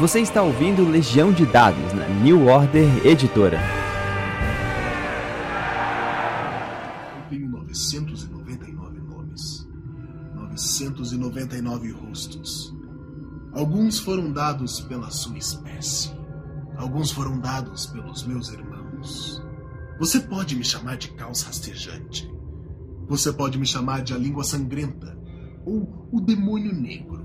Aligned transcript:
Você 0.00 0.18
está 0.18 0.42
ouvindo 0.42 0.84
Legião 0.84 1.32
de 1.32 1.46
Dados 1.46 1.92
na 1.92 2.08
New 2.08 2.48
Order 2.48 3.06
Editora. 3.06 3.60
Eu 7.16 7.30
tenho 7.30 7.48
999 7.48 9.00
nomes, 9.02 9.68
999 10.34 11.92
rostos. 11.92 12.74
Alguns 13.52 14.00
foram 14.00 14.32
dados 14.32 14.80
pela 14.80 15.10
sua 15.12 15.38
espécie, 15.38 16.10
alguns 16.76 17.12
foram 17.12 17.38
dados 17.38 17.86
pelos 17.86 18.26
meus 18.26 18.48
irmãos. 18.48 19.40
Você 20.00 20.18
pode 20.18 20.56
me 20.56 20.64
chamar 20.64 20.96
de 20.96 21.12
caos 21.12 21.42
rastejante. 21.42 22.28
Você 23.06 23.32
pode 23.32 23.56
me 23.60 23.66
chamar 23.66 24.02
de 24.02 24.12
a 24.12 24.18
língua 24.18 24.42
sangrenta 24.42 25.16
ou 25.64 26.08
o 26.10 26.20
demônio 26.20 26.74
negro. 26.74 27.24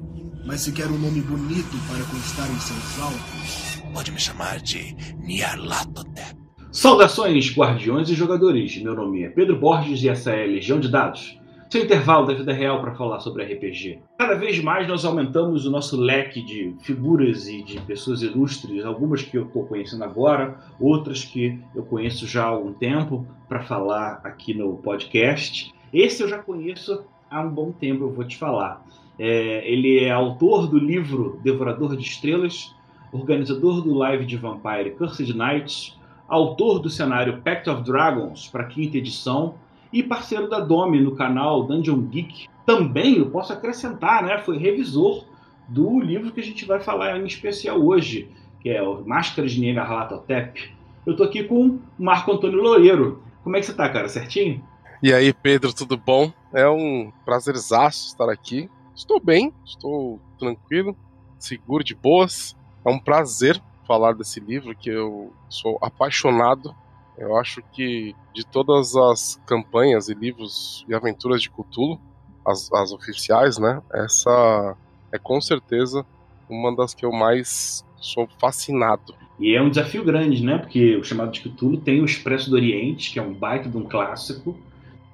Mas 0.50 0.62
se 0.62 0.72
quer 0.72 0.88
um 0.88 0.98
nome 0.98 1.22
bonito 1.22 1.78
para 1.88 2.04
constar 2.06 2.50
em 2.50 2.58
seus 2.58 3.00
alvos, 3.00 3.84
pode 3.94 4.12
me 4.12 4.20
chamar 4.20 4.60
de 4.60 4.96
Nyarlathotep. 5.20 6.36
Saudações, 6.72 7.56
guardiões 7.56 8.10
e 8.10 8.16
jogadores. 8.16 8.76
Meu 8.82 8.96
nome 8.96 9.22
é 9.22 9.30
Pedro 9.30 9.60
Borges 9.60 10.02
e 10.02 10.10
essa 10.10 10.32
é 10.32 10.48
Legião 10.48 10.80
de 10.80 10.90
Dados. 10.90 11.40
Seu 11.70 11.84
intervalo 11.84 12.26
da 12.26 12.34
vida 12.34 12.52
real 12.52 12.82
para 12.82 12.96
falar 12.96 13.20
sobre 13.20 13.44
RPG. 13.44 14.00
Cada 14.18 14.34
vez 14.34 14.60
mais 14.60 14.88
nós 14.88 15.06
aumentamos 15.06 15.68
o 15.68 15.70
nosso 15.70 15.96
leque 15.96 16.42
de 16.42 16.76
figuras 16.82 17.48
e 17.48 17.62
de 17.62 17.80
pessoas 17.82 18.24
ilustres, 18.24 18.84
algumas 18.84 19.22
que 19.22 19.38
eu 19.38 19.46
estou 19.46 19.68
conhecendo 19.68 20.04
agora, 20.04 20.58
outras 20.80 21.24
que 21.24 21.60
eu 21.76 21.84
conheço 21.84 22.26
já 22.26 22.46
há 22.46 22.48
algum 22.48 22.74
tempo, 22.74 23.24
para 23.48 23.62
falar 23.62 24.20
aqui 24.24 24.56
no 24.56 24.78
podcast. 24.78 25.72
Esse 25.94 26.24
eu 26.24 26.28
já 26.28 26.40
conheço 26.40 27.04
há 27.30 27.40
um 27.40 27.52
bom 27.52 27.72
tempo, 27.72 28.06
eu 28.06 28.12
vou 28.12 28.26
te 28.26 28.36
falar. 28.36 28.84
É, 29.20 29.70
ele 29.70 30.00
é 30.00 30.12
autor 30.12 30.66
do 30.66 30.80
livro 30.80 31.38
Devorador 31.44 31.98
de 31.98 32.04
Estrelas, 32.04 32.74
organizador 33.12 33.82
do 33.82 33.94
live 33.94 34.26
de 34.26 34.38
Vampire 34.38 34.92
Cursed 34.92 35.34
Knights, 35.34 36.00
autor 36.28 36.80
do 36.80 36.90
cenário 36.90 37.42
Pact 37.42 37.70
of 37.70 37.84
Dragons 37.84 38.48
para 38.48 38.64
quinta 38.64 38.98
edição 38.98 39.56
e 39.92 40.02
parceiro 40.02 40.50
da 40.50 40.60
Domi 40.60 41.02
no 41.02 41.16
canal 41.16 41.64
Dungeon 41.64 42.02
Geek. 42.04 42.48
Também, 42.66 43.18
eu 43.18 43.30
posso 43.30 43.52
acrescentar, 43.52 44.24
né, 44.24 44.38
foi 44.38 44.58
revisor 44.58 45.26
do 45.68 46.00
livro 46.00 46.32
que 46.32 46.40
a 46.40 46.44
gente 46.44 46.66
vai 46.66 46.80
falar 46.80 47.18
em 47.18 47.26
especial 47.26 47.80
hoje, 47.80 48.30
que 48.62 48.70
é 48.70 48.82
o 48.82 49.04
Máscaras 49.06 49.52
de 49.52 49.60
Nyarlathotep. 49.60 50.72
Eu 51.06 51.16
tô 51.16 51.24
aqui 51.24 51.44
com 51.44 51.66
o 51.66 51.80
Marco 51.98 52.32
Antônio 52.32 52.62
Loureiro. 52.62 53.22
Como 53.44 53.58
é 53.58 53.60
que 53.60 53.66
você 53.66 53.74
tá, 53.74 53.90
cara? 53.90 54.08
Certinho? 54.08 54.64
E 55.02 55.14
aí, 55.14 55.34
Pedro, 55.34 55.74
tudo 55.74 55.98
bom? 55.98 56.32
É 56.54 56.70
um 56.70 57.12
prazerzaço 57.26 58.08
estar 58.08 58.30
aqui. 58.30 58.70
Estou 59.00 59.18
bem, 59.18 59.54
estou 59.66 60.20
tranquilo, 60.38 60.94
seguro, 61.40 61.86
de 61.86 61.96
boas. 61.96 62.54
É 62.86 62.90
um 62.90 63.00
prazer 63.00 63.58
falar 63.88 64.12
desse 64.12 64.42
livro 64.42 64.76
que 64.76 64.90
eu 64.90 65.32
sou 65.48 65.80
apaixonado. 65.82 66.76
Eu 67.18 67.38
acho 67.38 67.62
que 67.72 68.14
de 68.34 68.46
todas 68.46 68.98
as 68.98 69.42
campanhas 69.46 70.10
e 70.10 70.14
livros 70.14 70.86
e 70.86 70.94
aventuras 70.94 71.42
de 71.42 71.50
Cthulhu, 71.50 71.98
as, 72.46 72.70
as 72.74 72.92
oficiais, 72.92 73.58
né? 73.58 73.82
Essa 73.94 74.76
é 75.14 75.18
com 75.18 75.40
certeza 75.40 76.06
uma 76.50 76.76
das 76.76 76.94
que 76.94 77.06
eu 77.06 77.12
mais 77.14 77.86
sou 78.02 78.28
fascinado. 78.38 79.16
E 79.40 79.56
é 79.56 79.62
um 79.62 79.70
desafio 79.70 80.04
grande, 80.04 80.44
né? 80.44 80.58
Porque 80.58 80.98
o 80.98 81.06
chamado 81.06 81.32
de 81.32 81.40
Cthulhu 81.40 81.78
tem 81.78 82.02
o 82.02 82.06
Expresso 82.06 82.50
do 82.50 82.58
Oriente, 82.58 83.14
que 83.14 83.18
é 83.18 83.22
um 83.22 83.34
baita 83.34 83.70
de 83.70 83.78
um 83.78 83.86
clássico. 83.86 84.60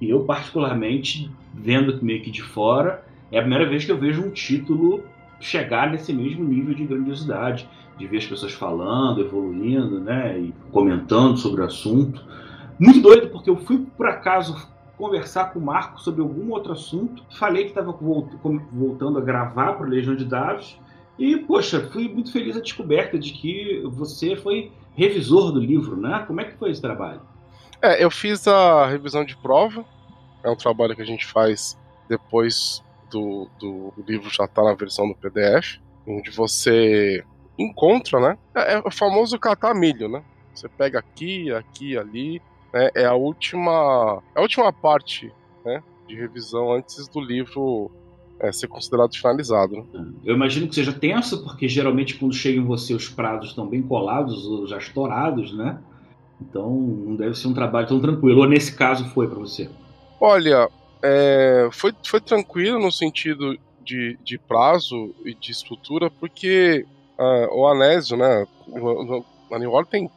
E 0.02 0.09
eu, 0.09 0.23
particularmente, 0.23 1.30
vendo 1.53 2.03
meio 2.03 2.23
que 2.23 2.31
de 2.31 2.41
fora, 2.41 3.06
é 3.36 3.39
a 3.39 3.41
primeira 3.41 3.67
vez 3.67 3.83
que 3.83 3.91
eu 3.91 3.97
vejo 3.97 4.23
um 4.23 4.30
título 4.30 5.03
chegar 5.41 5.91
nesse 5.91 6.14
mesmo 6.14 6.45
nível 6.45 6.73
de 6.73 6.86
grandiosidade, 6.86 7.69
de 7.97 8.08
ver 8.08 8.19
as 8.19 8.25
pessoas 8.25 8.53
falando, 8.53 9.19
evoluindo, 9.19 10.00
né, 10.00 10.39
e 10.39 10.53
comentando 10.72 11.35
sobre 11.35 11.59
o 11.59 11.66
assunto. 11.66 12.24
Muito 12.79 13.01
doido, 13.01 13.28
porque 13.28 13.50
eu 13.50 13.57
fui 13.57 13.85
por 13.97 14.07
acaso 14.07 14.69
conversar 14.97 15.51
com 15.51 15.59
o 15.59 15.62
Marco 15.62 16.00
sobre 16.00 16.22
algum 16.22 16.50
outro 16.51 16.72
assunto, 16.72 17.24
falei 17.38 17.63
que 17.63 17.72
estava 17.72 17.91
voltando 17.91 19.18
a 19.18 19.22
gravar 19.22 19.74
para 19.74 19.85
Legião 19.85 20.16
de 20.16 20.24
Dados, 20.24 20.79
e, 21.19 21.35
poxa, 21.35 21.90
fui 21.91 22.07
muito 22.07 22.31
feliz 22.31 22.56
a 22.56 22.62
descoberta 22.62 23.19
de 23.19 23.34
que 23.34 23.81
você 23.85 24.38
foi 24.38 24.72
revisor 24.95 25.51
do 25.51 25.59
livro, 25.59 25.97
né? 25.97 26.24
Como 26.25 26.40
é 26.40 26.45
que 26.45 26.57
foi 26.57 26.72
esse 26.72 26.81
trabalho? 26.81 27.19
É, 27.81 28.01
eu 28.01 28.09
fiz 28.09 28.47
a 28.47 28.88
revisão 28.88 29.25
de 29.25 29.35
prova, 29.35 29.84
é 30.41 30.50
um 30.50 30.56
trabalho 30.56 30.95
que 30.95 31.01
a 31.01 31.06
gente 31.06 31.25
faz 31.25 31.78
depois 32.07 32.84
do, 33.11 33.47
do 33.59 33.93
livro 34.07 34.29
já 34.29 34.45
está 34.45 34.63
na 34.63 34.73
versão 34.73 35.07
do 35.07 35.16
PDF, 35.16 35.79
onde 36.07 36.31
você 36.31 37.23
encontra, 37.57 38.19
né? 38.19 38.38
É, 38.53 38.73
é 38.75 38.79
o 38.79 38.91
famoso 38.91 39.39
catar 39.39 39.73
milho, 39.73 40.09
né? 40.09 40.23
Você 40.53 40.69
pega 40.69 40.99
aqui, 40.99 41.51
aqui, 41.51 41.97
ali, 41.97 42.41
né? 42.73 42.89
É 42.95 43.05
a 43.05 43.13
última, 43.13 44.21
é 44.35 44.39
a 44.39 44.41
última 44.41 44.71
parte, 44.71 45.31
né? 45.65 45.81
De 46.07 46.15
revisão 46.15 46.71
antes 46.71 47.07
do 47.07 47.19
livro 47.19 47.91
é, 48.39 48.51
ser 48.51 48.67
considerado 48.67 49.15
finalizado. 49.15 49.88
Né? 49.94 50.13
Eu 50.23 50.35
imagino 50.35 50.67
que 50.67 50.75
seja 50.75 50.94
tenso, 50.94 51.44
porque 51.44 51.67
geralmente 51.67 52.15
quando 52.15 52.33
chegam 52.33 52.63
em 52.63 52.67
você 52.67 52.94
os 52.94 53.09
prazos 53.09 53.49
estão 53.49 53.67
bem 53.67 53.81
colados 53.81 54.45
ou 54.45 54.67
já 54.67 54.77
estourados, 54.77 55.53
né? 55.53 55.79
Então 56.41 56.69
não 56.69 57.15
deve 57.15 57.35
ser 57.35 57.47
um 57.47 57.53
trabalho 57.53 57.88
tão 57.88 57.99
tranquilo. 57.99 58.41
Ou 58.41 58.47
nesse 58.47 58.75
caso 58.75 59.05
foi 59.09 59.27
para 59.27 59.39
você? 59.39 59.69
Olha, 60.19 60.69
é, 61.05 61.69
foi, 61.71 61.93
foi 62.03 62.19
tranquilo 62.19 62.79
no 62.79 62.91
sentido 62.91 63.57
de, 63.83 64.17
de 64.23 64.39
prazo 64.39 65.13
e 65.23 65.35
de 65.35 65.51
estrutura, 65.51 66.09
porque 66.09 66.83
uh, 67.19 67.55
o 67.55 67.67
Anésio, 67.67 68.17
né, 68.17 68.47
a 69.51 69.59
New 69.59 69.71
Orleans 69.71 69.89
tem 69.89 70.09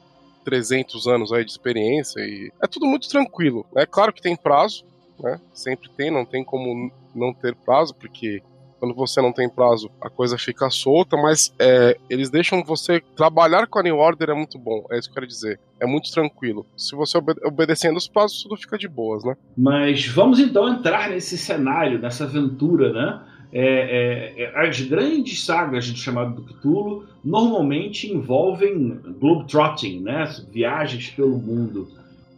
300 0.45 1.07
anos 1.07 1.31
aí 1.31 1.45
de 1.45 1.51
experiência 1.51 2.21
e 2.21 2.51
é 2.63 2.67
tudo 2.67 2.87
muito 2.87 3.07
tranquilo. 3.07 3.67
É 3.77 3.85
claro 3.85 4.15
que 4.15 4.23
tem 4.23 4.35
prazo, 4.35 4.85
né, 5.21 5.39
sempre 5.53 5.91
tem, 5.91 6.11
não 6.11 6.25
tem 6.25 6.43
como 6.43 6.91
não 7.15 7.35
ter 7.35 7.55
prazo, 7.55 7.95
porque 7.95 8.43
quando 8.79 8.95
você 8.95 9.21
não 9.21 9.33
tem 9.33 9.49
prazo, 9.49 9.91
a 10.01 10.09
coisa 10.09 10.39
fica 10.39 10.71
solta, 10.71 11.17
mas 11.17 11.55
é, 11.59 11.97
eles 12.09 12.31
deixam 12.31 12.63
você 12.63 13.01
trabalhar 13.17 13.67
com 13.67 13.79
a 13.79 13.83
New 13.83 13.97
Order 13.97 14.31
é 14.31 14.35
muito 14.35 14.59
bom, 14.59 14.85
é 14.91 14.99
isso 14.99 15.09
que 15.09 15.13
eu 15.13 15.15
quero 15.15 15.27
dizer. 15.27 15.61
É 15.81 15.87
muito 15.87 16.11
tranquilo. 16.11 16.67
Se 16.77 16.97
você 16.97 17.19
obede 17.19 17.41
obedecendo 17.45 17.97
os 17.97 18.09
prazos, 18.09 18.43
tudo 18.43 18.57
fica 18.57 18.77
de 18.77 18.89
boas, 18.89 19.25
né? 19.25 19.37
Mas 19.57 20.07
vamos 20.07 20.41
então 20.41 20.69
entrar 20.69 21.11
nesse 21.11 21.39
cenário, 21.39 21.99
nessa 21.99 22.25
aventura, 22.25 22.93
né? 22.93 23.23
É, 23.51 24.35
é, 24.37 24.43
é 24.43 24.69
as 24.69 24.81
grandes 24.81 25.45
sagas 25.45 25.91
do 25.91 25.97
chamado 25.97 26.35
do 26.35 26.43
Cthulhu 26.43 27.07
normalmente 27.25 28.13
envolvem 28.13 29.01
globetrotting, 29.19 30.01
né? 30.01 30.25
Viagens 30.51 31.11
pelo 31.11 31.39
mundo. 31.39 31.89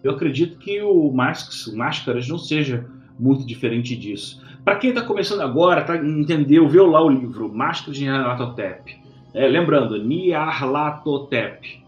Eu 0.02 0.12
acredito 0.12 0.58
que 0.58 0.80
o 0.82 1.10
Masks, 1.12 1.66
o 1.66 1.76
Máscaras 1.76 2.26
não 2.28 2.38
seja 2.38 2.86
muito 3.20 3.46
diferente 3.46 3.94
disso. 3.94 4.42
Para 4.64 4.76
quem 4.76 4.90
está 4.90 5.02
começando 5.02 5.42
agora, 5.42 5.84
tá, 5.84 5.96
entendeu, 5.96 6.68
viu 6.68 6.86
lá 6.86 7.02
o 7.02 7.08
livro 7.08 7.52
Máscara 7.52 7.92
de 7.92 8.04
Nyarlathotep. 8.04 8.98
É, 9.34 9.46
lembrando, 9.46 10.02
Nyarlathotep. 10.02 11.84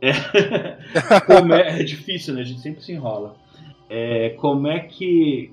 É, 0.00 0.12
como 1.26 1.54
é, 1.54 1.80
é, 1.80 1.84
difícil, 1.84 2.34
né? 2.34 2.40
A 2.40 2.44
gente 2.44 2.60
sempre 2.60 2.82
se 2.82 2.92
enrola. 2.92 3.36
É, 3.88 4.30
como 4.30 4.66
é 4.66 4.80
que 4.80 5.52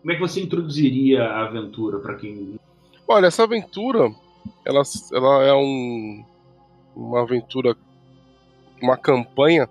como 0.00 0.12
é 0.12 0.14
que 0.14 0.20
você 0.20 0.40
introduziria 0.40 1.24
a 1.24 1.46
aventura 1.46 1.98
para 1.98 2.14
quem? 2.14 2.58
Olha, 3.06 3.26
essa 3.26 3.42
aventura, 3.42 4.10
ela, 4.64 4.82
ela 5.12 5.44
é 5.44 5.52
um, 5.52 6.24
uma 6.96 7.22
aventura, 7.22 7.76
uma 8.80 8.96
campanha 8.96 9.68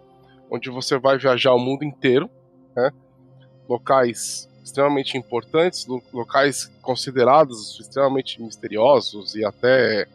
onde 0.52 0.70
você 0.70 1.00
vai 1.00 1.18
viajar 1.18 1.54
o 1.54 1.60
mundo 1.60 1.84
inteiro, 1.84 2.30
né? 2.76 2.92
locais 3.68 4.49
extremamente 4.64 5.18
importantes, 5.18 5.88
locais 6.14 6.72
considerados 6.82 7.80
extremamente 7.80 8.42
misteriosos 8.42 9.36
e 9.36 9.44
até 9.44 10.08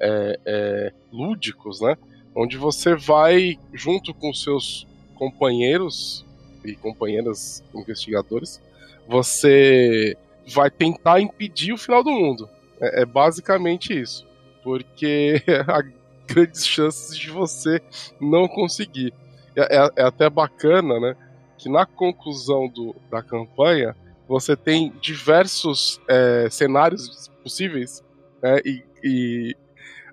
é, 0.00 0.40
é, 0.44 0.92
lúdicos, 1.12 1.80
né? 1.80 1.96
Onde 2.34 2.56
você 2.56 2.94
vai, 2.94 3.58
junto 3.72 4.12
com 4.14 4.32
seus 4.32 4.86
companheiros 5.14 6.24
e 6.64 6.74
companheiras 6.74 7.62
investigadores, 7.74 8.60
você 9.06 10.16
vai 10.48 10.70
tentar 10.70 11.20
impedir 11.20 11.72
o 11.72 11.78
final 11.78 12.02
do 12.02 12.10
mundo. 12.10 12.48
É, 12.80 13.02
é 13.02 13.04
basicamente 13.04 13.98
isso. 13.98 14.26
Porque 14.62 15.42
há 15.68 15.82
grandes 16.26 16.66
chances 16.66 17.16
de 17.16 17.30
você 17.30 17.80
não 18.20 18.48
conseguir. 18.48 19.12
É, 19.54 19.76
é, 19.76 19.90
é 19.96 20.02
até 20.02 20.28
bacana, 20.28 20.98
né? 20.98 21.16
Que 21.58 21.68
na 21.68 21.86
conclusão 21.86 22.68
do, 22.68 22.96
da 23.10 23.22
campanha 23.22 23.94
você 24.32 24.56
tem 24.56 24.90
diversos 24.98 26.00
é, 26.08 26.48
cenários 26.50 27.30
possíveis, 27.42 28.02
né? 28.42 28.60
E, 28.64 28.82
e, 29.04 29.56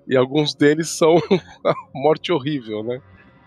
e, 0.06 0.14
alguns 0.14 0.54
deles 0.54 0.90
são 0.90 1.16
morte 1.94 2.30
horrível, 2.30 2.84
né? 2.84 3.00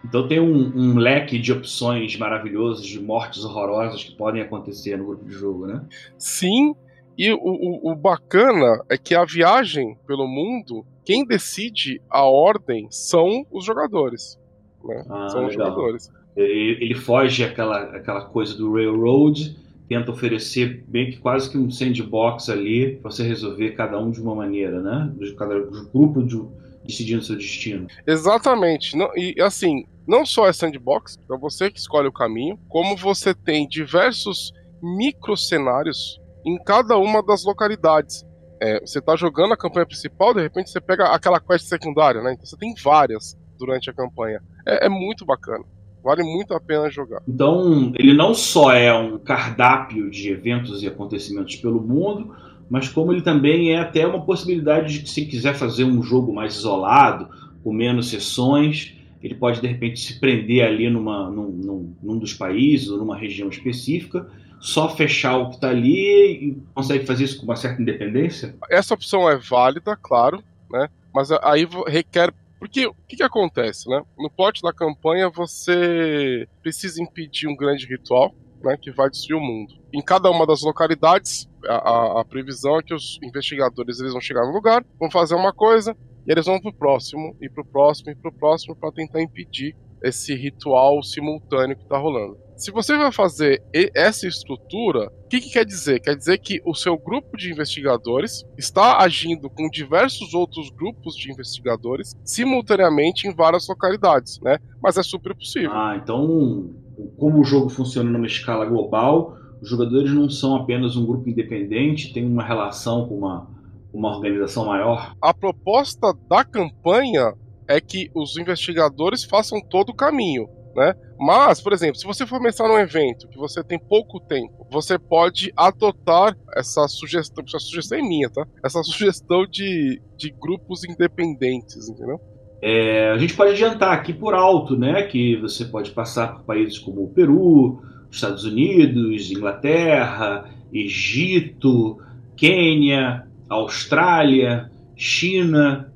Então 0.03 0.27
tem 0.27 0.39
um, 0.39 0.73
um, 0.75 0.97
leque 0.97 1.37
de 1.37 1.53
opções 1.53 2.17
maravilhosas 2.17 2.83
de 2.85 2.99
mortes 2.99 3.45
horrorosas 3.45 4.03
que 4.03 4.15
podem 4.15 4.41
acontecer 4.41 4.97
no 4.97 5.05
grupo 5.05 5.25
de 5.25 5.33
jogo, 5.33 5.67
né? 5.67 5.85
Sim, 6.17 6.75
E 7.15 7.31
o, 7.31 7.37
o, 7.37 7.91
o, 7.91 7.95
bacana 7.95 8.83
é 8.89 8.97
que 8.97 9.13
a 9.13 9.23
viagem 9.23 9.95
pelo 10.07 10.27
mundo, 10.27 10.83
quem 11.05 11.23
decide 11.23 12.01
a 12.09 12.23
ordem 12.23 12.87
são 12.89 13.45
os 13.51 13.63
jogadores. 13.63 14.39
Né? 14.83 15.05
Ah, 15.07 15.29
são 15.29 15.45
legal. 15.45 15.47
os 15.47 15.53
jogadores. 15.53 16.11
Ele 16.35 16.95
foge 16.95 17.43
aquela, 17.43 17.95
aquela 17.95 18.25
coisa 18.25 18.57
do 18.57 18.73
railroad, 18.73 19.55
tenta 19.88 20.12
oferecer 20.12 20.83
bem 20.88 21.12
que 21.12 21.18
quase 21.18 21.50
que 21.50 21.57
um 21.57 21.69
sandbox 21.69 22.50
ali 22.50 22.97
para 22.97 23.12
você 23.12 23.24
resolver 23.24 23.71
cada 23.71 24.00
um 24.00 24.12
de 24.12 24.21
uma 24.21 24.35
maneira, 24.35 24.81
né? 24.81 25.13
Cada 25.38 25.59
grupo 25.91 26.24
de, 26.24 26.41
decidindo 26.85 27.24
seu 27.24 27.35
destino. 27.35 27.88
Exatamente. 28.06 28.95
Não, 28.95 29.09
e 29.15 29.35
assim, 29.41 29.85
não 30.07 30.25
só 30.25 30.47
é 30.47 30.53
sandbox, 30.53 31.18
é 31.31 31.38
você 31.38 31.69
que 31.69 31.80
escolhe 31.80 32.07
o 32.07 32.13
caminho, 32.13 32.57
como 32.68 32.95
você 32.95 33.33
tem 33.33 33.68
diversos 33.68 34.53
micro 34.81 35.38
cenários 35.38 36.19
em 36.45 36.62
cada 36.62 36.97
uma 36.97 37.24
das 37.24 37.44
localidades. 37.44 38.25
É, 38.62 38.79
você 38.79 39.00
está 39.00 39.15
jogando 39.15 39.53
a 39.53 39.57
campanha 39.57 39.86
principal, 39.86 40.33
de 40.33 40.41
repente 40.41 40.69
você 40.69 40.79
pega 40.79 41.06
aquela 41.06 41.39
quest 41.39 41.68
secundária, 41.68 42.21
né? 42.21 42.33
Então 42.33 42.45
você 42.45 42.57
tem 42.57 42.74
várias 42.81 43.38
durante 43.57 43.89
a 43.89 43.94
campanha. 43.94 44.41
É, 44.65 44.86
é 44.86 44.89
muito 44.89 45.25
bacana. 45.25 45.63
Vale 46.03 46.21
muito 46.21 46.53
a 46.53 46.59
pena 46.59 46.89
jogar. 46.89 47.21
Então, 47.27 47.94
ele 47.97 48.13
não 48.13 48.33
só 48.33 48.73
é 48.73 48.94
um 48.94 49.17
cardápio 49.17 50.11
de 50.11 50.29
eventos 50.29 50.83
e 50.83 50.88
acontecimentos 50.88 51.55
pelo 51.55 51.81
mundo, 51.81 52.35
mas 52.69 52.89
como 52.89 53.13
ele 53.13 53.21
também 53.21 53.71
é 53.71 53.79
até 53.79 54.05
uma 54.05 54.25
possibilidade 54.25 54.94
de 54.94 55.00
que 55.03 55.09
se 55.09 55.25
quiser 55.25 55.53
fazer 55.53 55.85
um 55.85 56.03
jogo 56.03 56.33
mais 56.33 56.55
isolado, 56.55 57.29
com 57.63 57.71
menos 57.71 58.09
sessões, 58.09 58.95
ele 59.21 59.35
pode 59.35 59.61
de 59.61 59.67
repente 59.67 60.00
se 60.00 60.19
prender 60.19 60.65
ali 60.65 60.89
numa, 60.89 61.29
num, 61.29 61.50
num, 61.50 61.95
num 62.03 62.17
dos 62.19 62.33
países 62.33 62.89
ou 62.89 62.97
numa 62.97 63.17
região 63.17 63.47
específica, 63.47 64.27
só 64.59 64.89
fechar 64.89 65.38
o 65.38 65.50
que 65.50 65.55
está 65.55 65.69
ali 65.69 66.50
e 66.50 66.57
consegue 66.73 67.05
fazer 67.05 67.23
isso 67.23 67.38
com 67.38 67.45
uma 67.45 67.55
certa 67.55 67.81
independência? 67.81 68.55
Essa 68.69 68.94
opção 68.94 69.29
é 69.29 69.38
válida, 69.38 69.97
claro, 70.01 70.44
né? 70.69 70.89
mas 71.13 71.31
aí 71.31 71.67
requer 71.88 72.33
porque 72.63 72.88
o 72.88 72.94
que, 73.06 73.18
que, 73.18 73.24
acontece, 73.24 73.89
né? 73.89 74.01
No 74.18 74.30
plot 74.30 74.62
da 74.62 74.71
campanha 74.71 75.30
você 75.30 76.48
precisa 76.62 77.04
impedir 77.04 77.45
um 77.45 77.57
grande 77.57 77.86
ritual, 77.86 78.33
né, 78.63 78.77
que 78.81 78.89
vai 78.89 79.10
destruir 79.10 79.38
o 79.38 79.42
mundo. 79.42 79.74
Em 79.94 80.01
cada 80.01 80.31
uma 80.31 80.48
das 80.48 80.62
localidades, 80.62 81.45
a, 81.68 81.74
a, 81.74 82.21
a 82.21 82.25
previsão 82.25 82.80
é 82.80 82.81
que 82.81 82.94
os 82.94 83.19
investigadores 83.21 84.00
eles 84.00 84.13
vão 84.13 84.21
chegar 84.21 84.45
no 84.45 84.54
lugar, 84.54 84.81
vão 84.98 85.12
fazer 85.12 85.36
uma 85.36 85.51
coisa 85.51 85.94
e 86.25 86.31
eles 86.31 86.45
vão 86.45 86.57
pro 86.57 86.74
próximo 86.74 87.36
e 87.42 87.50
pro 87.50 87.65
próximo 87.65 88.12
e 88.12 88.15
pro 88.15 88.31
próximo 88.31 88.77
para 88.77 88.94
tentar 88.94 89.21
impedir 89.21 89.75
esse 90.01 90.33
ritual 90.33 91.04
simultâneo 91.04 91.75
que 91.75 91.83
está 91.83 91.98
rolando. 91.98 92.38
Se 92.55 92.71
você 92.71 92.95
vai 92.95 93.11
fazer 93.11 93.63
essa 93.95 94.27
estrutura, 94.27 95.11
o 95.25 95.27
que, 95.27 95.41
que, 95.41 95.51
quer 95.51 95.65
dizer? 95.65 96.00
Quer 96.00 96.15
dizer 96.15 96.38
que 96.38 96.61
o 96.65 96.75
seu 96.75 96.97
grupo 96.97 97.35
de 97.35 97.51
investigadores 97.51 98.44
está 98.57 99.01
agindo 99.01 99.50
com 99.50 99.69
diversos 99.69 100.33
outros 100.33 100.69
grupos 100.69 101.15
de 101.15 101.31
investigadores 101.31 102.13
simultaneamente 102.23 103.27
em 103.27 103.33
várias 103.33 103.67
localidades, 103.67 104.39
né? 104.41 104.59
Mas 104.81 104.97
é 104.97 105.03
super 105.03 105.35
possível. 105.35 105.71
Ah, 105.73 106.00
então, 106.01 106.69
como 107.17 107.41
o 107.41 107.44
jogo 107.44 107.69
funciona 107.69 108.09
numa 108.09 108.27
escala 108.27 108.65
global, 108.65 109.35
os 109.61 109.69
jogadores 109.69 110.11
não 110.11 110.29
são 110.29 110.55
apenas 110.55 110.95
um 110.95 111.05
grupo 111.05 111.29
independente, 111.29 112.13
tem 112.13 112.25
uma 112.25 112.44
relação 112.44 113.07
com 113.07 113.17
uma, 113.17 113.50
uma 113.91 114.15
organização 114.15 114.65
maior? 114.65 115.15
A 115.21 115.33
proposta 115.33 116.13
da 116.29 116.45
campanha 116.45 117.33
é 117.67 117.81
que 117.81 118.11
os 118.13 118.38
investigadores 118.38 119.23
façam 119.23 119.59
todo 119.59 119.89
o 119.89 119.95
caminho 119.95 120.47
né? 120.75 120.94
Mas, 121.25 121.61
por 121.61 121.71
exemplo, 121.71 121.95
se 121.95 122.05
você 122.05 122.27
for 122.27 122.41
pensar 122.41 122.67
num 122.67 122.77
evento 122.77 123.29
que 123.29 123.37
você 123.37 123.63
tem 123.63 123.79
pouco 123.79 124.19
tempo, 124.19 124.67
você 124.69 124.99
pode 124.99 125.53
adotar 125.55 126.35
essa 126.53 126.85
sugestão, 126.89 127.45
essa 127.47 127.59
sugestão 127.59 127.97
é 127.97 128.01
minha, 128.01 128.29
tá? 128.29 128.45
Essa 128.61 128.83
sugestão 128.83 129.45
de, 129.49 130.01
de 130.17 130.31
grupos 130.31 130.83
independentes, 130.83 131.87
entendeu? 131.87 132.19
É, 132.61 133.11
a 133.11 133.17
gente 133.17 133.35
pode 133.35 133.51
adiantar 133.51 133.93
aqui 133.93 134.11
por 134.11 134.33
alto, 134.33 134.77
né, 134.77 135.03
que 135.03 135.37
você 135.37 135.63
pode 135.63 135.91
passar 135.91 136.35
por 136.35 136.43
países 136.43 136.77
como 136.77 137.03
o 137.03 137.09
Peru, 137.09 137.81
Estados 138.11 138.43
Unidos, 138.43 139.31
Inglaterra, 139.31 140.49
Egito, 140.73 141.99
Quênia, 142.35 143.25
Austrália, 143.47 144.69
China. 144.93 145.89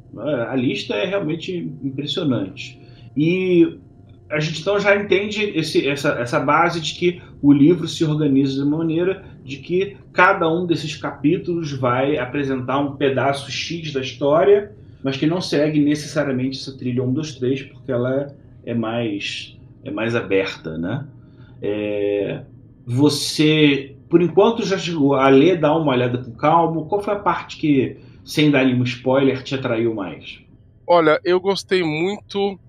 A 0.50 0.56
lista 0.56 0.95
é 0.95 1.06
realmente 1.06 1.53
impressionante. 1.83 2.80
E 3.15 3.77
a 4.29 4.39
gente 4.39 4.62
então 4.62 4.79
já 4.79 4.95
entende 4.95 5.44
esse, 5.56 5.88
essa, 5.88 6.09
essa 6.19 6.39
base 6.39 6.81
de 6.81 6.94
que 6.95 7.21
o 7.41 7.53
livro 7.53 7.88
se 7.88 8.03
organiza 8.03 8.63
de 8.63 8.69
maneira 8.69 9.24
de 9.44 9.57
que 9.57 9.95
cada 10.12 10.51
um 10.51 10.65
desses 10.65 10.95
capítulos 10.95 11.71
vai 11.71 12.18
apresentar 12.18 12.79
um 12.79 12.97
pedaço 12.97 13.50
X 13.50 13.94
da 13.94 14.01
história, 14.01 14.74
mas 15.01 15.15
que 15.15 15.25
não 15.25 15.39
segue 15.39 15.79
necessariamente 15.79 16.59
essa 16.59 16.77
trilha 16.77 17.01
1, 17.03 17.13
2, 17.13 17.35
3, 17.35 17.62
porque 17.63 17.91
ela 17.91 18.35
é 18.65 18.74
mais, 18.74 19.57
é 19.85 19.91
mais 19.91 20.15
aberta, 20.15 20.77
né? 20.77 21.07
É, 21.62 22.41
você, 22.85 23.95
por 24.09 24.21
enquanto, 24.21 24.65
já 24.65 24.77
chegou 24.77 25.15
a 25.15 25.30
ler, 25.30 25.59
dar 25.59 25.77
uma 25.77 25.94
olhada 25.94 26.18
com 26.18 26.31
calma. 26.31 26.83
Qual 26.85 27.01
foi 27.01 27.13
a 27.13 27.19
parte 27.19 27.57
que, 27.57 27.97
sem 28.25 28.51
dar 28.51 28.65
nenhum 28.65 28.83
spoiler, 28.83 29.41
te 29.44 29.56
atraiu 29.56 29.94
mais? 29.94 30.39
Olha, 30.85 31.19
eu 31.23 31.39
gostei 31.39 31.83
muito 31.83 32.59